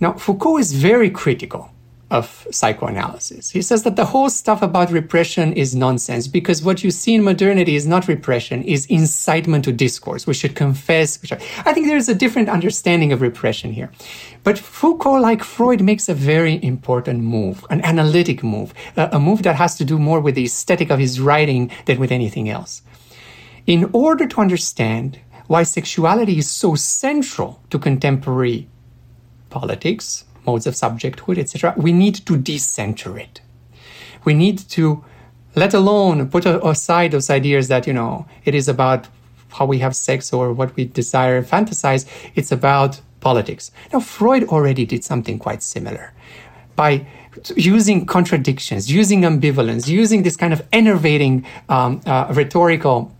Now, 0.00 0.14
Foucault 0.14 0.58
is 0.58 0.72
very 0.72 1.10
critical 1.10 1.70
of 2.10 2.46
psychoanalysis. 2.50 3.50
He 3.50 3.62
says 3.62 3.82
that 3.82 3.96
the 3.96 4.04
whole 4.04 4.28
stuff 4.28 4.62
about 4.62 4.90
repression 4.90 5.52
is 5.54 5.74
nonsense 5.74 6.28
because 6.28 6.62
what 6.62 6.84
you 6.84 6.90
see 6.90 7.14
in 7.14 7.24
modernity 7.24 7.76
is 7.76 7.86
not 7.86 8.08
repression, 8.08 8.62
is 8.62 8.86
incitement 8.86 9.64
to 9.64 9.72
discourse. 9.72 10.26
We 10.26 10.34
should 10.34 10.54
confess. 10.54 11.18
I 11.64 11.72
think 11.72 11.86
there's 11.86 12.08
a 12.08 12.14
different 12.14 12.48
understanding 12.48 13.12
of 13.12 13.22
repression 13.22 13.72
here. 13.72 13.90
But 14.42 14.58
Foucault, 14.58 15.20
like 15.20 15.42
Freud, 15.42 15.80
makes 15.80 16.08
a 16.08 16.14
very 16.14 16.62
important 16.62 17.22
move, 17.22 17.64
an 17.70 17.80
analytic 17.82 18.44
move, 18.44 18.74
a 18.96 19.18
move 19.18 19.42
that 19.42 19.56
has 19.56 19.76
to 19.76 19.84
do 19.84 19.98
more 19.98 20.20
with 20.20 20.34
the 20.34 20.44
aesthetic 20.44 20.90
of 20.90 20.98
his 20.98 21.20
writing 21.20 21.70
than 21.86 21.98
with 21.98 22.12
anything 22.12 22.48
else. 22.48 22.82
In 23.66 23.88
order 23.92 24.26
to 24.26 24.40
understand 24.40 25.18
why 25.46 25.62
sexuality 25.62 26.38
is 26.38 26.50
so 26.50 26.74
central 26.74 27.62
to 27.70 27.78
contemporary 27.78 28.68
politics, 29.48 30.24
modes 30.46 30.66
of 30.66 30.74
subjecthood, 30.74 31.38
etc., 31.38 31.74
we 31.76 31.92
need 31.92 32.14
to 32.26 32.36
decenter 32.36 33.18
it. 33.18 33.40
We 34.24 34.34
need 34.34 34.58
to, 34.70 35.04
let 35.54 35.74
alone 35.74 36.28
put 36.28 36.46
aside 36.46 37.12
those 37.12 37.30
ideas 37.30 37.68
that, 37.68 37.86
you 37.86 37.92
know, 37.92 38.26
it 38.44 38.54
is 38.54 38.68
about 38.68 39.08
how 39.50 39.66
we 39.66 39.78
have 39.78 39.94
sex 39.94 40.32
or 40.32 40.52
what 40.52 40.74
we 40.76 40.84
desire 40.86 41.36
and 41.36 41.46
fantasize. 41.46 42.06
It's 42.34 42.50
about 42.50 43.00
politics. 43.20 43.70
Now, 43.92 44.00
Freud 44.00 44.44
already 44.44 44.84
did 44.84 45.04
something 45.04 45.38
quite 45.38 45.62
similar 45.62 46.12
by 46.76 47.06
using 47.56 48.06
contradictions, 48.06 48.90
using 48.90 49.22
ambivalence, 49.22 49.88
using 49.88 50.22
this 50.22 50.36
kind 50.36 50.52
of 50.52 50.62
enervating 50.72 51.46
um, 51.68 52.00
uh, 52.06 52.26
rhetorical 52.30 53.14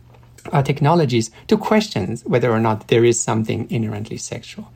uh, 0.53 0.63
technologies 0.63 1.31
to 1.49 1.57
question 1.57 2.17
whether 2.25 2.51
or 2.51 2.61
not 2.61 2.89
there 2.89 3.05
is 3.05 3.21
something 3.21 3.71
inherently 3.71 4.17
sexual. 4.17 4.71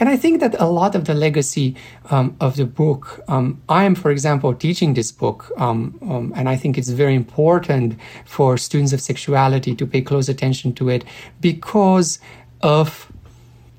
And 0.00 0.08
I 0.08 0.16
think 0.16 0.40
that 0.40 0.58
a 0.58 0.66
lot 0.66 0.94
of 0.94 1.04
the 1.04 1.14
legacy 1.14 1.76
um, 2.10 2.34
of 2.40 2.56
the 2.56 2.64
book, 2.64 3.22
um, 3.28 3.62
I 3.68 3.84
am, 3.84 3.94
for 3.94 4.10
example, 4.10 4.54
teaching 4.54 4.94
this 4.94 5.12
book, 5.12 5.52
um, 5.58 5.98
um, 6.02 6.32
and 6.34 6.48
I 6.48 6.56
think 6.56 6.78
it's 6.78 6.88
very 6.88 7.14
important 7.14 7.98
for 8.24 8.56
students 8.56 8.92
of 8.92 9.00
sexuality 9.00 9.74
to 9.76 9.86
pay 9.86 10.00
close 10.00 10.28
attention 10.28 10.72
to 10.74 10.88
it 10.88 11.04
because 11.40 12.18
of 12.62 13.11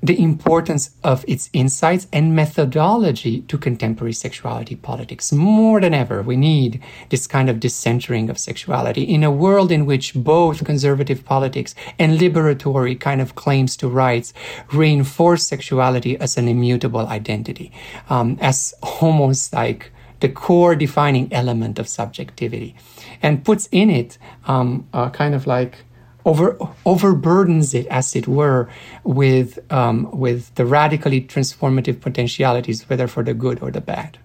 the 0.04 0.20
importance 0.20 0.90
of 1.02 1.24
its 1.26 1.48
insights 1.54 2.06
and 2.12 2.36
methodology 2.36 3.40
to 3.48 3.56
contemporary 3.56 4.12
sexuality 4.12 4.76
politics. 4.76 5.32
More 5.32 5.80
than 5.80 5.94
ever, 5.94 6.20
we 6.20 6.36
need 6.36 6.82
this 7.08 7.26
kind 7.26 7.48
of 7.48 7.56
decentering 7.56 8.28
of 8.28 8.38
sexuality 8.38 9.02
in 9.02 9.24
a 9.24 9.30
world 9.30 9.72
in 9.72 9.86
which 9.86 10.12
both 10.12 10.62
conservative 10.62 11.24
politics 11.24 11.74
and 11.98 12.18
liberatory 12.18 13.00
kind 13.00 13.22
of 13.22 13.34
claims 13.34 13.78
to 13.78 13.88
rights 13.88 14.34
reinforce 14.74 15.46
sexuality 15.46 16.18
as 16.18 16.36
an 16.36 16.48
immutable 16.48 17.06
identity, 17.06 17.72
um, 18.10 18.36
as 18.42 18.74
almost 19.00 19.54
like 19.54 19.90
the 20.20 20.28
core 20.28 20.76
defining 20.76 21.32
element 21.32 21.78
of 21.78 21.88
subjectivity, 21.88 22.76
and 23.22 23.42
puts 23.42 23.70
in 23.72 23.88
it 23.88 24.18
um, 24.44 24.86
kind 25.12 25.34
of 25.34 25.46
like 25.46 25.78
over 26.24 26.54
overburdens 26.86 27.74
it, 27.74 27.86
as 27.86 28.16
it 28.16 28.26
were, 28.26 28.68
with 29.04 29.58
um, 29.72 30.10
with 30.10 30.54
the 30.54 30.64
radically 30.64 31.20
transformative 31.20 32.00
potentialities, 32.00 32.88
whether 32.88 33.06
for 33.06 33.22
the 33.22 33.34
good 33.34 33.60
or 33.62 33.70
the 33.70 33.80
bad. 33.80 34.18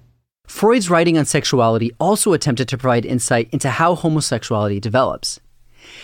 Freud's 0.48 0.90
writing 0.90 1.18
on 1.18 1.26
sexuality 1.26 1.92
also 2.00 2.34
attempted 2.34 2.68
to 2.70 2.78
provide 2.78 3.06
insight 3.06 3.50
into 3.52 3.70
how 3.70 3.96
homosexuality 3.96 4.80
develops. 4.80 5.40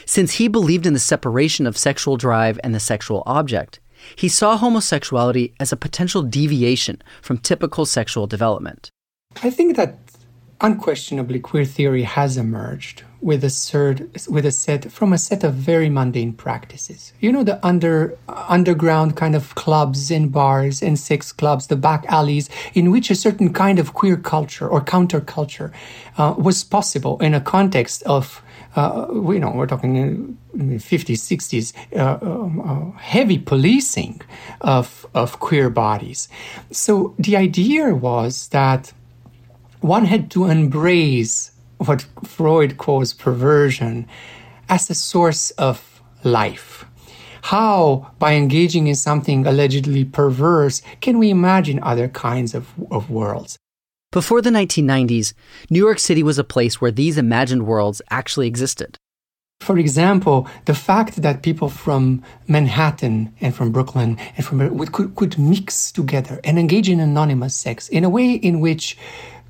Since 0.05 0.33
he 0.33 0.47
believed 0.47 0.85
in 0.85 0.93
the 0.93 0.99
separation 0.99 1.65
of 1.65 1.77
sexual 1.77 2.15
drive 2.15 2.59
and 2.63 2.73
the 2.73 2.79
sexual 2.79 3.23
object, 3.25 3.79
he 4.15 4.29
saw 4.29 4.57
homosexuality 4.57 5.53
as 5.59 5.71
a 5.71 5.77
potential 5.77 6.21
deviation 6.21 7.01
from 7.21 7.39
typical 7.39 7.85
sexual 7.85 8.27
development. 8.27 8.91
I 9.41 9.49
think 9.49 9.75
that 9.77 9.97
unquestionably 10.61 11.39
queer 11.39 11.65
theory 11.65 12.03
has 12.03 12.37
emerged 12.37 13.03
with 13.25 13.43
a 13.43 13.49
set, 13.49 14.27
with 14.29 14.45
a 14.45 14.51
set 14.51 14.91
from 14.91 15.11
a 15.11 15.17
set 15.17 15.43
of 15.43 15.55
very 15.55 15.89
mundane 15.89 16.31
practices. 16.31 17.11
You 17.19 17.31
know 17.31 17.43
the 17.43 17.57
under 17.65 18.15
underground 18.27 19.15
kind 19.15 19.35
of 19.35 19.55
clubs 19.55 20.11
and 20.11 20.31
bars 20.31 20.83
and 20.83 20.97
sex 20.99 21.31
clubs, 21.31 21.65
the 21.65 21.75
back 21.75 22.05
alleys 22.07 22.51
in 22.75 22.91
which 22.91 23.09
a 23.09 23.15
certain 23.15 23.51
kind 23.51 23.79
of 23.79 23.93
queer 23.95 24.15
culture 24.15 24.67
or 24.67 24.79
counterculture 24.79 25.71
uh, 26.19 26.35
was 26.37 26.63
possible 26.63 27.17
in 27.19 27.33
a 27.33 27.41
context 27.41 28.03
of 28.03 28.43
uh, 28.75 29.07
you 29.09 29.39
know, 29.39 29.51
we're 29.51 29.67
talking 29.67 30.37
50s, 30.57 31.21
60s, 31.31 31.73
uh, 31.97 32.19
um, 32.21 32.93
heavy 32.99 33.39
policing 33.39 34.21
of, 34.59 35.05
of 35.13 35.39
queer 35.39 35.69
bodies. 35.69 36.27
So 36.71 37.15
the 37.17 37.37
idea 37.37 37.95
was 37.95 38.49
that 38.49 38.91
one 39.79 40.03
had 40.03 40.29
to 40.31 40.45
embrace 40.45 41.51
what 41.77 42.05
Freud 42.23 42.77
calls 42.77 43.13
perversion 43.13 44.07
as 44.69 44.89
a 44.89 44.95
source 44.95 45.51
of 45.51 46.01
life. 46.23 46.85
How, 47.43 48.11
by 48.17 48.33
engaging 48.33 48.87
in 48.87 48.95
something 48.95 49.45
allegedly 49.45 50.03
perverse, 50.03 50.81
can 50.99 51.19
we 51.19 51.29
imagine 51.29 51.79
other 51.83 52.07
kinds 52.07 52.55
of, 52.55 52.73
of 52.89 53.11
worlds? 53.11 53.57
Before 54.11 54.41
the 54.41 54.49
1990s, 54.49 55.33
New 55.69 55.79
York 55.79 55.99
City 55.99 56.23
was 56.23 56.39
a 56.39 56.43
place 56.43 56.81
where 56.81 56.89
these 56.89 57.17
imagined 57.17 57.67
worlds 57.67 58.01
actually 58.09 58.47
existed. 58.47 58.97
For 59.59 59.77
example, 59.77 60.47
the 60.65 60.73
fact 60.73 61.21
that 61.21 61.43
people 61.43 61.69
from 61.69 62.23
Manhattan 62.47 63.33
and 63.41 63.55
from 63.55 63.71
Brooklyn 63.71 64.17
and 64.37 64.45
from 64.45 64.85
could, 64.87 65.15
could 65.15 65.37
mix 65.39 65.91
together 65.91 66.39
and 66.43 66.59
engage 66.59 66.89
in 66.89 66.99
anonymous 66.99 67.55
sex 67.55 67.89
in 67.89 68.03
a 68.03 68.09
way 68.09 68.31
in 68.31 68.59
which 68.59 68.97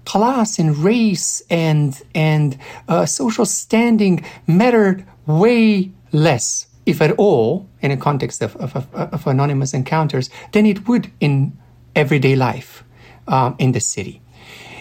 class 0.05 0.59
and 0.59 0.77
race 0.77 1.41
and 1.49 2.01
and 2.13 2.57
uh, 2.87 3.05
social 3.05 3.45
standing 3.45 4.23
mattered 4.47 5.05
way 5.25 5.91
less, 6.11 6.67
if 6.85 7.01
at 7.01 7.11
all, 7.17 7.67
in 7.81 7.91
a 7.91 7.97
context 7.97 8.41
of, 8.41 8.55
of, 8.57 8.75
of, 8.75 8.93
of 8.93 9.27
anonymous 9.27 9.73
encounters, 9.73 10.29
than 10.51 10.65
it 10.65 10.87
would 10.87 11.11
in 11.19 11.57
everyday 11.95 12.35
life 12.35 12.83
um, 13.27 13.55
in 13.59 13.71
the 13.71 13.79
city. 13.79 14.21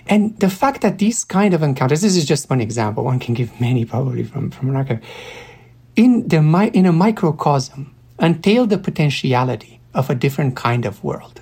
And 0.06 0.38
the 0.38 0.50
fact 0.50 0.82
that 0.82 0.98
these 0.98 1.24
kind 1.24 1.54
of 1.54 1.62
encounters, 1.62 2.02
this 2.02 2.14
is 2.14 2.26
just 2.26 2.50
one 2.50 2.60
example, 2.60 3.04
one 3.04 3.18
can 3.18 3.34
give 3.34 3.58
many 3.60 3.84
probably 3.84 4.22
from, 4.24 4.50
from 4.50 4.68
an 4.68 4.76
archive, 4.76 5.00
in, 5.96 6.28
the, 6.28 6.70
in 6.74 6.86
a 6.86 6.92
microcosm, 6.92 7.94
entail 8.20 8.66
the 8.66 8.78
potentiality 8.78 9.80
of 9.94 10.10
a 10.10 10.14
different 10.14 10.56
kind 10.56 10.84
of 10.84 11.02
world. 11.02 11.40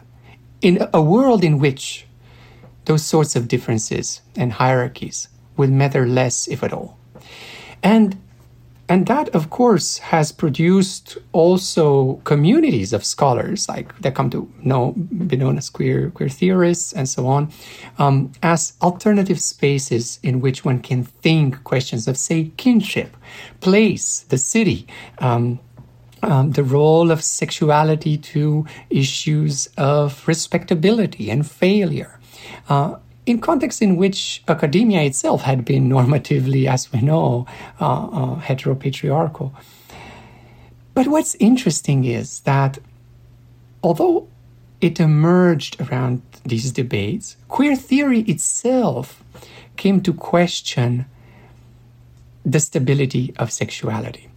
In 0.61 0.87
a 0.95 1.03
world 1.03 1.42
in 1.42 1.59
which 1.59 2.07
those 2.85 3.05
sorts 3.05 3.37
of 3.37 3.49
differences 3.49 4.21
and 4.37 4.53
hierarchies 4.53 5.29
will 5.57 5.71
matter 5.71 6.07
less, 6.07 6.49
if 6.49 6.62
at 6.62 6.73
all. 6.73 6.99
And 7.83 8.16
and 8.88 9.07
that, 9.07 9.29
of 9.31 9.49
course, 9.49 9.99
has 9.99 10.33
produced 10.33 11.16
also 11.33 12.21
communities 12.25 12.92
of 12.92 13.07
scholars, 13.07 13.66
like 13.66 13.99
that 14.03 14.14
come 14.14 14.29
to 14.31 14.53
know, 14.61 14.92
be 14.92 15.37
known 15.37 15.57
as 15.57 15.71
queer 15.71 16.11
queer 16.11 16.29
theorists 16.29 16.92
and 16.92 17.09
so 17.09 17.27
on, 17.27 17.51
um, 17.99 18.33
as 18.42 18.75
alternative 18.83 19.40
spaces 19.40 20.18
in 20.23 20.40
which 20.40 20.64
one 20.64 20.81
can 20.81 21.05
think 21.05 21.64
questions 21.64 22.07
of, 22.07 22.18
say, 22.18 22.51
kinship, 22.57 23.16
place, 23.61 24.27
the 24.29 24.37
city, 24.37 24.87
um, 25.18 25.59
um, 26.23 26.51
the 26.53 26.64
role 26.64 27.11
of 27.11 27.23
sexuality 27.23 28.18
to 28.18 28.66
issues 28.90 29.68
of 29.79 30.27
respectability 30.29 31.31
and 31.31 31.51
failure. 31.51 32.18
Uh, 32.68 32.97
in 33.25 33.40
contexts 33.40 33.81
in 33.81 33.97
which 33.97 34.42
academia 34.49 35.03
itself 35.03 35.42
had 35.42 35.64
been 35.64 35.88
normatively, 35.88 36.66
as 36.66 36.92
we 36.92 37.01
know, 37.01 37.47
uh, 37.81 38.07
uh, 38.07 38.40
heteropatriarchal. 38.40 39.53
But 40.95 41.07
what's 41.09 41.35
interesting 41.37 42.05
is 42.05 42.40
that 42.40 42.79
although 43.83 44.29
it 44.81 44.99
emerged 44.99 45.81
around 45.81 46.23
these 46.45 46.73
debates, 46.73 47.37
queer 47.49 47.77
theory 47.77 48.21
itself 48.23 49.23
came 49.77 50.01
to 50.03 50.12
question 50.12 51.07
the 52.45 52.59
stability 52.59 53.33
of 53.38 53.53
sexuality. 53.53 54.29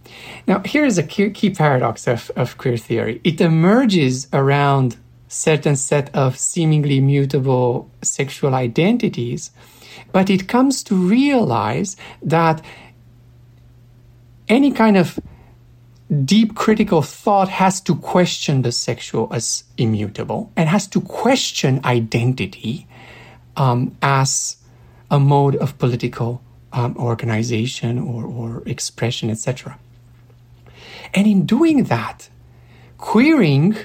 Now, 0.46 0.60
here 0.60 0.84
is 0.84 0.96
a 0.96 1.02
key, 1.02 1.30
key 1.30 1.50
paradox 1.50 2.06
of, 2.06 2.30
of 2.36 2.56
queer 2.56 2.76
theory. 2.76 3.20
It 3.24 3.40
emerges 3.40 4.28
around 4.32 4.96
certain 5.28 5.76
set 5.76 6.14
of 6.14 6.38
seemingly 6.38 7.00
mutable 7.00 7.90
sexual 8.02 8.54
identities, 8.54 9.50
but 10.12 10.30
it 10.30 10.48
comes 10.48 10.82
to 10.84 10.94
realize 10.94 11.96
that 12.22 12.64
any 14.48 14.70
kind 14.70 14.96
of 14.96 15.18
deep 16.24 16.54
critical 16.54 17.02
thought 17.02 17.48
has 17.48 17.80
to 17.80 17.96
question 17.96 18.62
the 18.62 18.70
sexual 18.70 19.28
as 19.32 19.64
immutable 19.76 20.52
and 20.56 20.68
has 20.68 20.86
to 20.86 21.00
question 21.00 21.80
identity 21.84 22.86
um, 23.56 23.96
as 24.02 24.56
a 25.10 25.18
mode 25.18 25.56
of 25.56 25.76
political 25.78 26.42
um, 26.72 26.96
organization 26.96 27.98
or, 27.98 28.24
or 28.24 28.62
expression, 28.66 29.30
etc. 29.30 29.78
And 31.14 31.26
in 31.26 31.46
doing 31.46 31.84
that, 31.84 32.28
queering 32.98 33.76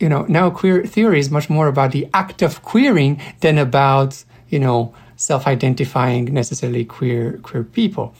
you 0.00 0.08
know, 0.08 0.24
now 0.28 0.50
queer 0.50 0.84
theory 0.84 1.20
is 1.20 1.30
much 1.30 1.48
more 1.48 1.68
about 1.68 1.92
the 1.92 2.08
act 2.12 2.42
of 2.42 2.62
queering 2.62 3.20
than 3.40 3.58
about, 3.58 4.24
you 4.48 4.58
know, 4.58 4.94
self-identifying 5.16 6.24
necessarily 6.32 6.84
queer 6.84 7.38
queer 7.42 7.62
people. 7.62 8.14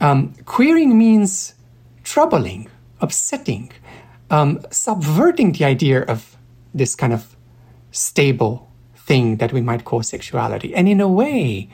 Um, 0.00 0.32
queering 0.46 0.98
means 0.98 1.54
troubling, 2.02 2.68
upsetting, 3.00 3.70
um, 4.30 4.60
subverting 4.70 5.52
the 5.52 5.64
idea 5.64 6.02
of 6.02 6.36
this 6.74 6.94
kind 6.96 7.12
of 7.12 7.36
stable 7.90 8.68
thing 8.96 9.36
that 9.36 9.52
we 9.52 9.60
might 9.60 9.84
call 9.84 10.02
sexuality. 10.02 10.74
And 10.74 10.88
in 10.88 11.00
a 11.00 11.08
way, 11.08 11.68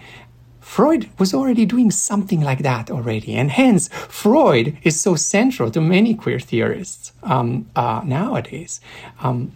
Freud 0.68 1.08
was 1.18 1.32
already 1.32 1.64
doing 1.64 1.90
something 1.90 2.42
like 2.42 2.62
that 2.62 2.90
already, 2.90 3.34
and 3.34 3.50
hence 3.50 3.88
Freud 4.08 4.76
is 4.82 5.00
so 5.00 5.16
central 5.16 5.70
to 5.70 5.80
many 5.80 6.14
queer 6.14 6.38
theorists 6.38 7.12
um, 7.22 7.66
uh, 7.74 8.02
nowadays. 8.04 8.80
Um, 9.20 9.52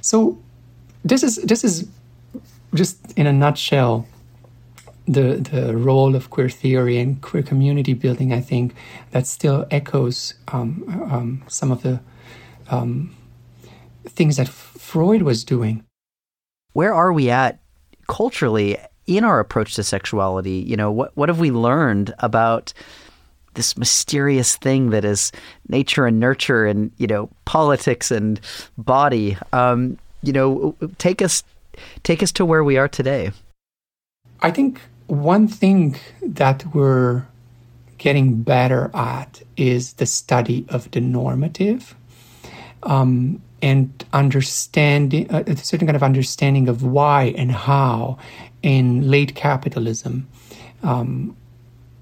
so 0.00 0.38
this 1.04 1.22
is 1.22 1.36
this 1.36 1.64
is 1.64 1.86
just 2.74 2.96
in 3.14 3.26
a 3.26 3.32
nutshell 3.32 4.06
the 5.06 5.36
the 5.36 5.76
role 5.76 6.16
of 6.16 6.30
queer 6.30 6.48
theory 6.48 6.98
and 6.98 7.20
queer 7.20 7.42
community 7.42 7.92
building. 7.92 8.32
I 8.32 8.40
think 8.40 8.74
that 9.10 9.26
still 9.26 9.66
echoes 9.70 10.32
um, 10.48 10.82
um 11.12 11.42
some 11.46 11.70
of 11.70 11.82
the 11.82 12.00
um, 12.70 13.14
things 14.06 14.36
that 14.36 14.48
Freud 14.48 15.22
was 15.22 15.44
doing. 15.44 15.84
Where 16.72 16.94
are 16.94 17.12
we 17.12 17.28
at 17.28 17.60
culturally 18.06 18.78
in 19.08 19.24
our 19.24 19.40
approach 19.40 19.74
to 19.74 19.82
sexuality, 19.82 20.62
you 20.66 20.76
know, 20.76 20.92
what 20.92 21.16
what 21.16 21.28
have 21.28 21.40
we 21.40 21.50
learned 21.50 22.14
about 22.20 22.72
this 23.54 23.76
mysterious 23.76 24.54
thing 24.56 24.90
that 24.90 25.04
is 25.04 25.32
nature 25.68 26.06
and 26.06 26.20
nurture 26.20 26.66
and 26.66 26.92
you 26.98 27.08
know 27.08 27.28
politics 27.44 28.12
and 28.12 28.38
body? 28.76 29.36
Um, 29.52 29.98
you 30.22 30.32
know, 30.32 30.76
take 30.98 31.22
us 31.22 31.42
take 32.04 32.22
us 32.22 32.30
to 32.32 32.44
where 32.44 32.62
we 32.62 32.76
are 32.76 32.86
today. 32.86 33.32
I 34.40 34.50
think 34.50 34.80
one 35.06 35.48
thing 35.48 35.96
that 36.22 36.64
we're 36.74 37.26
getting 37.96 38.42
better 38.42 38.90
at 38.94 39.42
is 39.56 39.94
the 39.94 40.06
study 40.06 40.66
of 40.68 40.90
the 40.90 41.00
normative. 41.00 41.96
Um, 42.84 43.42
and 43.60 44.04
understanding 44.12 45.28
uh, 45.30 45.42
a 45.46 45.56
certain 45.56 45.86
kind 45.86 45.96
of 45.96 46.02
understanding 46.02 46.68
of 46.68 46.84
why 46.84 47.34
and 47.36 47.50
how 47.50 48.18
in 48.62 49.10
late 49.10 49.34
capitalism 49.34 50.28
um, 50.82 51.36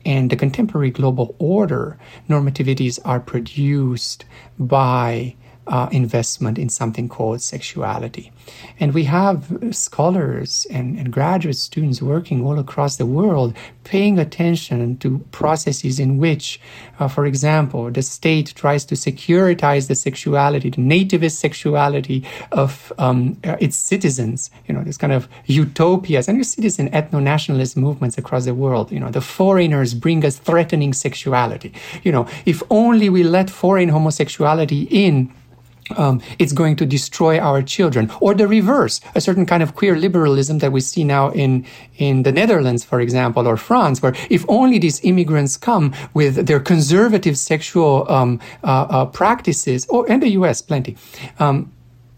and 0.04 0.30
the 0.30 0.36
contemporary 0.36 0.90
global 0.90 1.34
order 1.38 1.98
normativities 2.28 2.98
are 3.04 3.20
produced 3.20 4.24
by 4.58 5.34
uh, 5.66 5.88
investment 5.90 6.58
in 6.58 6.68
something 6.68 7.08
called 7.08 7.42
sexuality. 7.42 8.30
And 8.78 8.94
we 8.94 9.04
have 9.04 9.52
scholars 9.72 10.66
and, 10.70 10.96
and 10.96 11.12
graduate 11.12 11.56
students 11.56 12.00
working 12.00 12.44
all 12.44 12.58
across 12.58 12.96
the 12.96 13.06
world 13.06 13.54
paying 13.86 14.18
attention 14.18 14.98
to 14.98 15.18
processes 15.30 16.00
in 16.00 16.18
which, 16.18 16.60
uh, 16.98 17.06
for 17.06 17.24
example, 17.24 17.88
the 17.88 18.02
state 18.02 18.52
tries 18.56 18.84
to 18.84 18.96
securitize 18.96 19.86
the 19.86 19.94
sexuality, 19.94 20.70
the 20.70 20.82
nativist 20.82 21.36
sexuality 21.36 22.26
of 22.50 22.92
um, 22.98 23.38
uh, 23.44 23.56
its 23.60 23.76
citizens, 23.76 24.50
you 24.66 24.74
know, 24.74 24.82
this 24.82 24.98
kind 24.98 25.12
of 25.12 25.28
utopias. 25.44 26.26
And 26.26 26.36
you 26.36 26.42
see 26.42 26.62
this 26.62 26.80
in 26.80 26.88
ethno 26.90 27.22
nationalist 27.22 27.76
movements 27.76 28.18
across 28.18 28.44
the 28.44 28.54
world. 28.54 28.90
You 28.90 28.98
know, 28.98 29.10
the 29.10 29.20
foreigners 29.20 29.94
bring 29.94 30.24
us 30.24 30.36
threatening 30.36 30.92
sexuality. 30.92 31.72
You 32.02 32.10
know, 32.10 32.26
if 32.44 32.64
only 32.70 33.08
we 33.08 33.22
let 33.22 33.48
foreign 33.48 33.88
homosexuality 33.88 34.88
in, 34.90 35.32
um, 35.96 36.20
it's 36.38 36.52
going 36.52 36.76
to 36.76 36.86
destroy 36.86 37.38
our 37.38 37.62
children. 37.62 38.10
Or 38.20 38.34
the 38.34 38.48
reverse, 38.48 39.00
a 39.14 39.20
certain 39.20 39.46
kind 39.46 39.62
of 39.62 39.74
queer 39.74 39.96
liberalism 39.96 40.58
that 40.58 40.72
we 40.72 40.80
see 40.80 41.04
now 41.04 41.30
in, 41.30 41.66
in 41.96 42.22
the 42.22 42.32
Netherlands, 42.32 42.84
for 42.84 43.00
example, 43.00 43.46
or 43.46 43.56
France, 43.56 44.02
where 44.02 44.14
if 44.30 44.44
only 44.48 44.78
these 44.78 45.02
immigrants 45.04 45.56
come 45.56 45.94
with 46.14 46.46
their 46.46 46.60
conservative 46.60 47.38
sexual 47.38 48.10
um, 48.10 48.40
uh, 48.64 48.86
uh, 48.88 49.06
practices, 49.06 49.86
or 49.88 50.06
in 50.08 50.20
the 50.20 50.30
US, 50.30 50.62
plenty. 50.62 50.96
Um, 51.38 51.72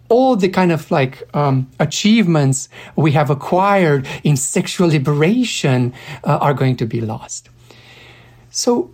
all 0.09 0.37
the 0.37 0.49
kind 0.49 0.73
of 0.73 0.91
like 0.91 1.23
um, 1.35 1.71
achievements 1.79 2.69
we 2.97 3.13
have 3.13 3.29
acquired 3.29 4.07
in 4.25 4.37
sexual 4.37 4.89
liberation 4.89 5.93
uh, 6.25 6.39
are 6.39 6.55
going 6.55 6.77
to 6.77 6.87
be 6.87 7.01
lost. 7.01 7.51
So 8.51 8.91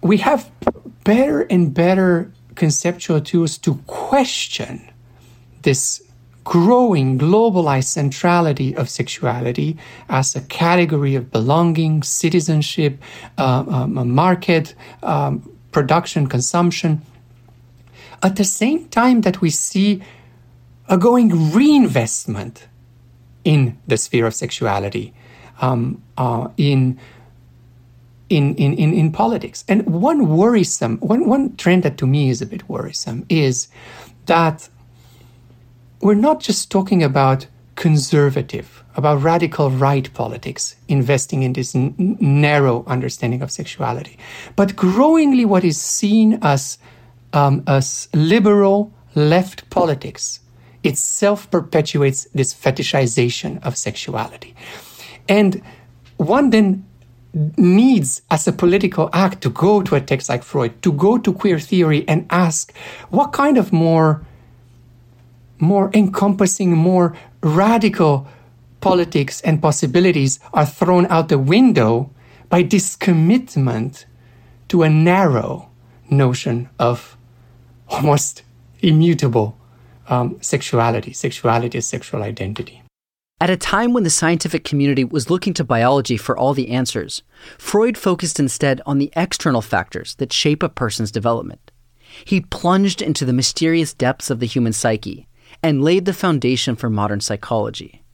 we 0.00 0.18
have 0.18 0.50
better 1.02 1.42
and 1.42 1.74
better 1.74 2.30
conceptual 2.54 3.20
tools 3.20 3.58
to 3.58 3.76
question 3.86 4.90
this 5.62 6.02
growing 6.44 7.18
globalized 7.18 7.84
centrality 7.86 8.76
of 8.76 8.88
sexuality 8.88 9.78
as 10.08 10.36
a 10.36 10.42
category 10.42 11.14
of 11.14 11.30
belonging, 11.30 12.02
citizenship, 12.02 12.98
uh, 13.38 13.64
um, 13.66 13.96
a 13.96 14.04
market, 14.04 14.74
um, 15.02 15.50
production, 15.72 16.26
consumption. 16.26 17.00
At 18.22 18.36
the 18.36 18.44
same 18.44 18.88
time 18.88 19.22
that 19.22 19.40
we 19.40 19.50
see 19.50 20.02
a 20.88 20.98
going 20.98 21.52
reinvestment 21.52 22.68
in 23.42 23.78
the 23.86 23.96
sphere 23.96 24.26
of 24.26 24.34
sexuality, 24.34 25.14
um, 25.60 26.02
uh, 26.18 26.48
in 26.56 26.98
in, 28.28 28.54
in, 28.56 28.74
in, 28.74 28.94
in 28.94 29.12
politics. 29.12 29.64
And 29.68 29.86
one 29.86 30.28
worrisome, 30.28 30.98
one, 30.98 31.26
one 31.26 31.56
trend 31.56 31.82
that 31.82 31.98
to 31.98 32.06
me 32.06 32.30
is 32.30 32.40
a 32.40 32.46
bit 32.46 32.68
worrisome 32.68 33.26
is 33.28 33.68
that 34.26 34.68
we're 36.00 36.14
not 36.14 36.40
just 36.40 36.70
talking 36.70 37.02
about 37.02 37.46
conservative, 37.76 38.84
about 38.96 39.22
radical 39.22 39.70
right 39.70 40.12
politics, 40.14 40.76
investing 40.88 41.42
in 41.42 41.52
this 41.52 41.74
n- 41.74 41.94
narrow 42.20 42.84
understanding 42.86 43.42
of 43.42 43.50
sexuality, 43.50 44.18
but 44.56 44.76
growingly 44.76 45.44
what 45.44 45.64
is 45.64 45.80
seen 45.80 46.38
as, 46.42 46.78
um, 47.32 47.62
as 47.66 48.08
liberal 48.14 48.92
left 49.14 49.68
politics 49.70 50.40
itself 50.82 51.50
perpetuates 51.50 52.26
this 52.34 52.54
fetishization 52.54 53.62
of 53.64 53.76
sexuality. 53.76 54.54
And 55.28 55.62
one 56.16 56.50
then 56.50 56.84
needs, 57.56 58.22
as 58.30 58.46
a 58.46 58.52
political 58.52 59.10
act, 59.12 59.42
to 59.42 59.50
go 59.50 59.82
to 59.82 59.94
a 59.94 60.00
text 60.00 60.28
like 60.28 60.42
Freud, 60.42 60.80
to 60.82 60.92
go 60.92 61.18
to 61.18 61.32
queer 61.32 61.58
theory 61.58 62.04
and 62.08 62.26
ask 62.30 62.72
what 63.10 63.32
kind 63.32 63.58
of 63.58 63.72
more, 63.72 64.24
more 65.58 65.90
encompassing, 65.94 66.72
more 66.72 67.16
radical 67.42 68.26
politics 68.80 69.40
and 69.40 69.60
possibilities 69.60 70.38
are 70.52 70.66
thrown 70.66 71.06
out 71.06 71.28
the 71.28 71.38
window 71.38 72.10
by 72.48 72.62
this 72.62 72.94
commitment 72.96 74.06
to 74.68 74.82
a 74.82 74.88
narrow 74.88 75.70
notion 76.10 76.68
of 76.78 77.16
almost 77.88 78.42
immutable 78.80 79.58
um, 80.08 80.36
sexuality, 80.40 81.12
sexuality 81.12 81.80
sexual 81.80 82.22
identity. 82.22 82.83
At 83.40 83.50
a 83.50 83.56
time 83.56 83.92
when 83.92 84.04
the 84.04 84.10
scientific 84.10 84.64
community 84.64 85.02
was 85.02 85.28
looking 85.28 85.54
to 85.54 85.64
biology 85.64 86.16
for 86.16 86.36
all 86.36 86.54
the 86.54 86.70
answers, 86.70 87.22
Freud 87.58 87.98
focused 87.98 88.38
instead 88.38 88.80
on 88.86 88.98
the 88.98 89.12
external 89.16 89.60
factors 89.60 90.14
that 90.16 90.32
shape 90.32 90.62
a 90.62 90.68
person's 90.68 91.10
development. 91.10 91.72
He 92.24 92.40
plunged 92.40 93.02
into 93.02 93.24
the 93.24 93.32
mysterious 93.32 93.92
depths 93.92 94.30
of 94.30 94.38
the 94.38 94.46
human 94.46 94.72
psyche 94.72 95.26
and 95.62 95.82
laid 95.82 96.04
the 96.04 96.12
foundation 96.12 96.76
for 96.76 96.88
modern 96.88 97.20
psychology. 97.20 98.04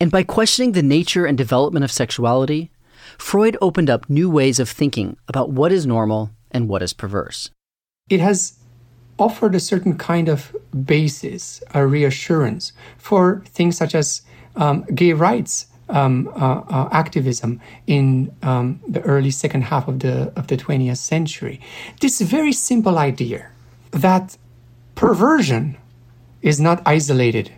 And 0.00 0.10
by 0.10 0.22
questioning 0.22 0.72
the 0.72 0.82
nature 0.82 1.26
and 1.26 1.36
development 1.36 1.84
of 1.84 1.90
sexuality, 1.90 2.70
Freud 3.18 3.56
opened 3.60 3.90
up 3.90 4.08
new 4.08 4.30
ways 4.30 4.60
of 4.60 4.68
thinking 4.68 5.16
about 5.26 5.50
what 5.50 5.72
is 5.72 5.84
normal 5.84 6.30
and 6.52 6.68
what 6.68 6.82
is 6.82 6.92
perverse. 6.92 7.50
It 8.08 8.20
has 8.20 8.56
offered 9.18 9.54
a 9.54 9.60
certain 9.60 9.98
kind 9.98 10.28
of 10.28 10.54
basis, 10.84 11.62
a 11.74 11.86
reassurance 11.86 12.72
for 12.98 13.42
things 13.46 13.76
such 13.76 13.94
as 13.94 14.22
um, 14.56 14.82
gay 14.94 15.12
rights 15.12 15.66
um, 15.88 16.28
uh, 16.34 16.62
uh, 16.68 16.88
activism 16.92 17.60
in 17.86 18.34
um, 18.42 18.80
the 18.88 19.00
early 19.02 19.30
second 19.30 19.62
half 19.62 19.86
of 19.88 20.00
the 20.00 20.32
of 20.36 20.46
the 20.46 20.56
20th 20.56 20.96
century. 20.96 21.60
This 22.00 22.20
very 22.20 22.52
simple 22.52 22.98
idea 22.98 23.50
that 23.90 24.36
perversion 24.94 25.76
is 26.42 26.60
not 26.60 26.82
isolated 26.86 27.52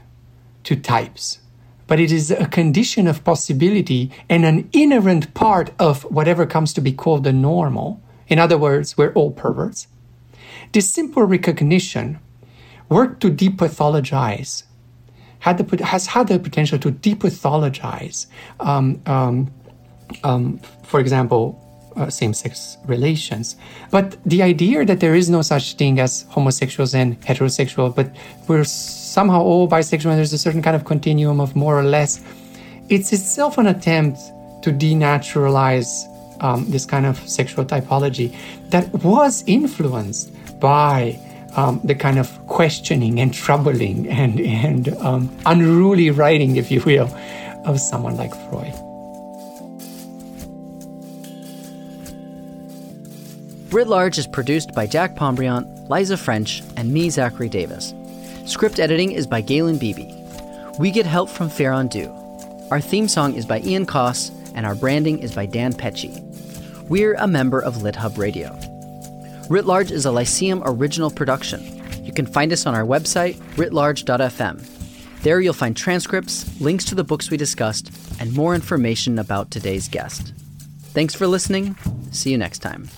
to 0.65 0.77
types, 0.77 1.39
but 1.87 2.01
it 2.01 2.11
is 2.11 2.31
a 2.31 2.47
condition 2.47 3.07
of 3.07 3.25
possibility 3.25 4.11
and 4.29 4.45
an 4.45 4.69
inherent 4.73 5.33
part 5.35 5.71
of 5.79 6.03
whatever 6.05 6.47
comes 6.47 6.73
to 6.73 6.81
be 6.81 6.93
called 6.93 7.25
the 7.25 7.33
normal. 7.33 8.01
In 8.29 8.39
other 8.39 8.59
words, 8.59 8.99
we're 8.99 9.13
all 9.13 9.31
perverts. 9.31 9.87
This 10.73 10.91
simple 10.91 11.23
recognition 11.23 12.19
worked 12.89 13.21
to 13.23 13.31
depathologize 13.31 14.65
had 15.41 15.59
the, 15.59 15.85
has 15.85 16.07
had 16.07 16.29
the 16.29 16.39
potential 16.39 16.79
to 16.79 16.91
depathologize, 16.91 18.27
um, 18.61 19.01
um, 19.07 19.51
um, 20.25 20.59
for 20.83 21.01
example, 21.01 21.63
uh, 21.97 22.11
same-sex 22.11 22.77
relations. 22.87 23.57
But 23.91 24.17
the 24.25 24.43
idea 24.43 24.85
that 24.85 25.01
there 25.01 25.15
is 25.15 25.31
no 25.31 25.43
such 25.43 25.75
thing 25.75 25.99
as 25.99 26.27
homosexuals 26.29 26.95
and 26.95 27.21
heterosexual, 27.23 27.95
but 27.95 28.15
we're 28.49 28.65
somehow 28.65 29.41
all 29.41 29.69
bisexual 29.69 30.11
and 30.11 30.19
there's 30.19 30.33
a 30.33 30.39
certain 30.39 30.63
kind 30.63 30.77
of 30.77 30.85
continuum 30.85 31.41
of 31.41 31.57
more 31.57 31.79
or 31.79 31.85
less, 31.85 32.23
it's 32.89 33.13
itself 33.13 33.59
an 33.59 33.67
attempt 33.67 34.19
to 34.63 34.73
denaturalize 34.73 36.05
um, 36.43 36.69
this 36.71 36.85
kind 36.85 37.07
of 37.07 37.17
sexual 37.29 37.65
typology 37.65 38.35
that 38.71 38.93
was 39.03 39.43
influenced 39.47 40.33
by 40.61 41.19
um, 41.57 41.81
the 41.83 41.95
kind 41.95 42.19
of 42.19 42.47
questioning 42.47 43.19
and 43.19 43.33
troubling 43.33 44.09
and, 44.09 44.41
and 44.41 44.89
um, 44.99 45.35
unruly 45.47 46.11
writing, 46.11 46.57
if 46.57 46.71
you 46.71 46.81
will, 46.83 47.09
of 47.65 47.81
someone 47.81 48.17
like 48.17 48.31
Freud. 48.51 48.75
Writ 53.73 53.89
Large 53.89 54.19
is 54.19 54.27
produced 54.27 54.73
by 54.73 54.87
Jack 54.87 55.17
Pombriant, 55.17 55.91
Liza 55.91 56.17
French, 56.17 56.63
and 56.77 56.93
me, 56.93 57.11
Zachary 57.11 57.49
Davis. 57.49 57.95
Script 58.47 58.79
editing 58.79 59.13
is 59.13 59.27
by 59.27 59.41
Galen 59.41 59.79
Beebe. 59.79 60.13
We 60.79 60.91
get 60.91 61.05
help 61.05 61.29
from 61.29 61.49
Farron 61.49 61.89
Dew. 61.89 62.09
Our 62.71 62.81
theme 62.81 63.09
song 63.09 63.35
is 63.35 63.45
by 63.45 63.61
Ian 63.61 63.87
Coss, 63.87 64.31
and 64.55 64.65
our 64.67 64.75
branding 64.75 65.19
is 65.19 65.35
by 65.35 65.47
Dan 65.47 65.73
Pecci. 65.73 66.23
We're 66.89 67.15
a 67.15 67.27
member 67.27 67.61
of 67.61 67.77
LitHub 67.77 68.17
Radio. 68.17 68.76
Writ 69.49 69.65
Large 69.65 69.93
is 69.93 70.07
a 70.07 70.11
Lyceum 70.11 70.61
original 70.65 71.09
production. 71.09 72.05
You 72.05 72.13
can 72.13 72.27
find 72.27 72.53
us 72.53 72.67
on 72.67 72.75
our 72.75 72.85
website, 72.85 73.37
writlarge.fm. 73.55 75.23
There 75.23 75.41
you'll 75.41 75.55
find 75.55 75.77
transcripts, 75.77 76.61
links 76.61 76.85
to 76.87 76.97
the 76.97 77.05
books 77.05 77.31
we 77.31 77.37
discussed, 77.37 77.93
and 78.21 78.33
more 78.35 78.57
information 78.57 79.21
about 79.21 79.53
today's 79.53 79.89
guest. 79.89 80.33
Thanks 80.95 81.15
for 81.15 81.29
listening. 81.29 81.77
See 82.11 82.31
you 82.31 82.39
next 82.39 82.59
time. 82.59 82.89